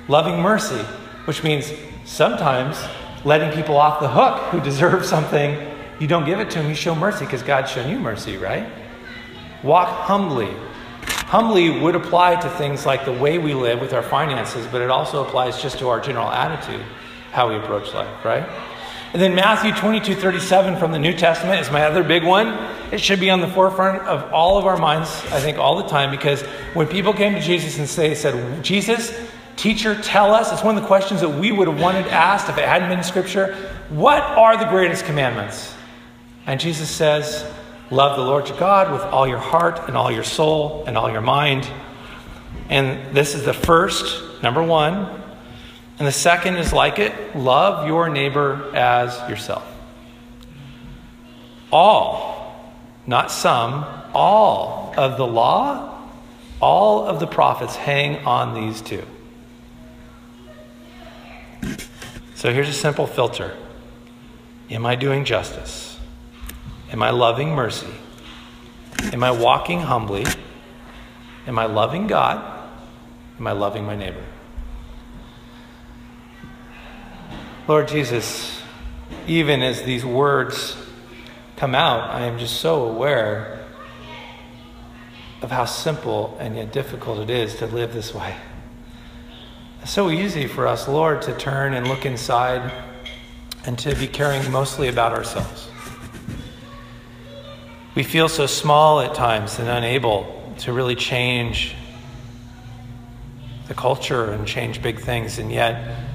Loving 0.07 0.41
mercy, 0.41 0.81
which 1.25 1.43
means 1.43 1.71
sometimes 2.03 2.77
letting 3.23 3.51
people 3.51 3.77
off 3.77 3.99
the 3.99 4.07
hook 4.07 4.39
who 4.49 4.59
deserve 4.61 5.05
something. 5.15 5.71
You 5.99 6.07
don't 6.07 6.25
give 6.25 6.39
it 6.39 6.49
to 6.51 6.59
them, 6.59 6.69
you 6.69 6.75
show 6.75 6.95
mercy 6.95 7.25
because 7.25 7.41
God's 7.41 7.71
shown 7.71 7.89
you 7.89 7.99
mercy, 7.99 8.37
right? 8.37 8.67
Walk 9.63 9.87
humbly. 9.87 10.53
Humbly 11.27 11.79
would 11.79 11.95
apply 11.95 12.35
to 12.35 12.49
things 12.51 12.85
like 12.85 13.05
the 13.05 13.13
way 13.13 13.37
we 13.37 13.53
live 13.53 13.79
with 13.79 13.93
our 13.93 14.03
finances, 14.03 14.67
but 14.67 14.81
it 14.81 14.89
also 14.89 15.25
applies 15.25 15.61
just 15.61 15.79
to 15.79 15.87
our 15.89 15.99
general 15.99 16.29
attitude, 16.29 16.83
how 17.31 17.49
we 17.49 17.55
approach 17.55 17.93
life, 17.93 18.25
right? 18.25 18.47
And 19.15 19.21
then 19.21 19.33
Matthew 19.33 19.73
22 19.73 20.13
37 20.13 20.75
from 20.75 20.91
the 20.91 20.99
New 20.99 21.13
Testament 21.13 21.61
is 21.61 21.71
my 21.71 21.85
other 21.85 22.03
big 22.03 22.25
one. 22.25 22.49
It 22.91 22.99
should 22.99 23.21
be 23.21 23.29
on 23.29 23.39
the 23.39 23.47
forefront 23.47 24.01
of 24.01 24.33
all 24.33 24.57
of 24.57 24.65
our 24.65 24.75
minds, 24.75 25.09
I 25.31 25.39
think, 25.39 25.57
all 25.57 25.77
the 25.77 25.87
time, 25.87 26.11
because 26.11 26.41
when 26.73 26.85
people 26.85 27.13
came 27.13 27.33
to 27.33 27.39
Jesus 27.39 27.79
and 27.79 27.87
say, 27.87 28.13
said, 28.13 28.61
Jesus, 28.61 29.17
teacher, 29.55 29.95
tell 30.01 30.33
us, 30.33 30.51
it's 30.51 30.65
one 30.65 30.75
of 30.75 30.81
the 30.81 30.87
questions 30.89 31.21
that 31.21 31.29
we 31.29 31.53
would 31.53 31.69
have 31.69 31.79
wanted 31.79 32.07
asked 32.07 32.49
if 32.49 32.57
it 32.57 32.67
hadn't 32.67 32.89
been 32.89 32.97
in 32.97 33.05
Scripture. 33.05 33.55
What 33.87 34.21
are 34.21 34.57
the 34.57 34.65
greatest 34.65 35.05
commandments? 35.05 35.73
And 36.45 36.59
Jesus 36.59 36.89
says, 36.89 37.49
Love 37.91 38.17
the 38.17 38.21
Lord 38.21 38.49
your 38.49 38.57
God 38.57 38.91
with 38.91 39.03
all 39.03 39.25
your 39.25 39.39
heart 39.39 39.87
and 39.87 39.95
all 39.95 40.11
your 40.11 40.25
soul 40.25 40.83
and 40.87 40.97
all 40.97 41.09
your 41.09 41.21
mind. 41.21 41.65
And 42.67 43.15
this 43.15 43.33
is 43.33 43.45
the 43.45 43.53
first, 43.53 44.43
number 44.43 44.61
one. 44.61 45.23
And 45.97 46.07
the 46.07 46.11
second 46.11 46.57
is 46.57 46.73
like 46.73 46.99
it 46.99 47.35
love 47.35 47.87
your 47.87 48.09
neighbor 48.09 48.69
as 48.75 49.17
yourself. 49.29 49.65
All, 51.71 52.73
not 53.07 53.31
some, 53.31 53.85
all 54.13 54.93
of 54.97 55.17
the 55.17 55.25
law, 55.25 56.09
all 56.61 57.05
of 57.07 57.19
the 57.19 57.27
prophets 57.27 57.75
hang 57.75 58.25
on 58.25 58.53
these 58.53 58.81
two. 58.81 59.05
So 62.35 62.53
here's 62.53 62.69
a 62.69 62.73
simple 62.73 63.07
filter 63.07 63.55
Am 64.69 64.85
I 64.85 64.95
doing 64.95 65.25
justice? 65.25 65.97
Am 66.91 67.01
I 67.01 67.11
loving 67.11 67.55
mercy? 67.55 67.93
Am 69.13 69.23
I 69.23 69.31
walking 69.31 69.81
humbly? 69.81 70.25
Am 71.47 71.59
I 71.59 71.65
loving 71.65 72.07
God? 72.07 72.43
Am 73.39 73.47
I 73.47 73.51
loving 73.51 73.85
my 73.85 73.95
neighbor? 73.95 74.23
Lord 77.67 77.87
Jesus, 77.87 78.61
even 79.25 79.63
as 79.63 79.81
these 79.81 80.05
words 80.05 80.77
come 81.57 81.73
out, 81.73 82.11
I 82.11 82.25
am 82.25 82.37
just 82.37 82.61
so 82.61 82.85
aware 82.85 83.65
of 85.41 85.49
how 85.49 85.65
simple 85.65 86.37
and 86.39 86.55
yet 86.55 86.71
difficult 86.71 87.17
it 87.17 87.31
is 87.31 87.55
to 87.55 87.65
live 87.65 87.91
this 87.91 88.13
way. 88.13 88.35
It's 89.81 89.89
so 89.89 90.11
easy 90.11 90.45
for 90.45 90.67
us, 90.67 90.87
Lord, 90.87 91.23
to 91.23 91.35
turn 91.35 91.73
and 91.73 91.87
look 91.87 92.05
inside 92.05 92.71
and 93.65 93.79
to 93.79 93.95
be 93.95 94.05
caring 94.05 94.51
mostly 94.51 94.87
about 94.87 95.13
ourselves. 95.13 95.67
We 97.95 98.03
feel 98.03 98.29
so 98.29 98.45
small 98.45 99.01
at 99.01 99.15
times 99.15 99.57
and 99.57 99.67
unable 99.67 100.53
to 100.59 100.71
really 100.71 100.95
change 100.95 101.73
the 103.67 103.73
culture 103.73 104.29
and 104.29 104.45
change 104.45 104.83
big 104.83 104.99
things, 104.99 105.39
and 105.39 105.51
yet 105.51 106.14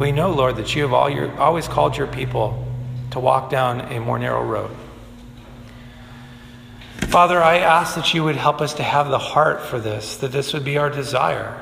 we 0.00 0.12
know, 0.12 0.32
Lord, 0.32 0.56
that 0.56 0.74
you 0.74 0.82
have 0.82 0.94
all 0.94 1.10
your, 1.10 1.38
always 1.38 1.68
called 1.68 1.96
your 1.96 2.06
people 2.06 2.66
to 3.10 3.20
walk 3.20 3.50
down 3.50 3.82
a 3.92 4.00
more 4.00 4.18
narrow 4.18 4.42
road. 4.42 4.74
Father, 7.08 7.42
I 7.42 7.58
ask 7.58 7.96
that 7.96 8.14
you 8.14 8.24
would 8.24 8.36
help 8.36 8.60
us 8.60 8.74
to 8.74 8.82
have 8.82 9.10
the 9.10 9.18
heart 9.18 9.60
for 9.60 9.78
this, 9.78 10.16
that 10.18 10.32
this 10.32 10.54
would 10.54 10.64
be 10.64 10.78
our 10.78 10.88
desire, 10.88 11.60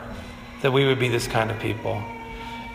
that 0.62 0.72
we 0.72 0.87
would 0.87 0.98
be 1.01 1.09
this 1.09 1.27
kind 1.27 1.51
of 1.51 1.59
people. 1.59 2.03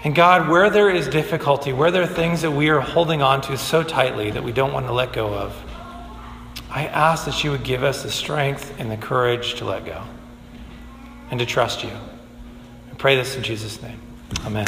And 0.04 0.14
God, 0.14 0.50
where 0.50 0.70
there 0.70 0.90
is 0.90 1.08
difficulty, 1.08 1.72
where 1.72 1.92
there 1.92 2.04
are 2.04 2.08
things 2.08 2.42
that 2.42 2.52
we 2.52 2.70
are 2.70 2.82
holding 2.82 3.22
on 3.22 3.42
to 3.44 3.58
so 3.58 3.84
tightly 3.84 4.32
that 4.32 4.44
we 4.44 4.52
don't 4.52 4.74
want 4.74 4.88
to 4.88 4.94
let 4.94 5.14
go 5.14 5.34
of, 5.34 5.56
I 6.70 6.88
ask 6.88 7.26
that 7.26 7.44
you 7.44 7.52
would 7.52 7.64
give 7.64 7.84
us 7.84 8.04
the 8.04 8.12
strength 8.12 8.80
and 8.80 8.92
the 8.92 8.98
courage 8.98 9.56
to 9.56 9.66
let 9.66 9.86
go 9.86 10.04
and 11.32 11.40
to 11.40 11.46
trust 11.46 11.84
you. 11.84 11.92
I 12.92 12.96
pray 12.98 13.16
this 13.16 13.38
in 13.38 13.44
Jesus' 13.44 13.82
name. 13.82 14.00
Amen. 14.46 14.66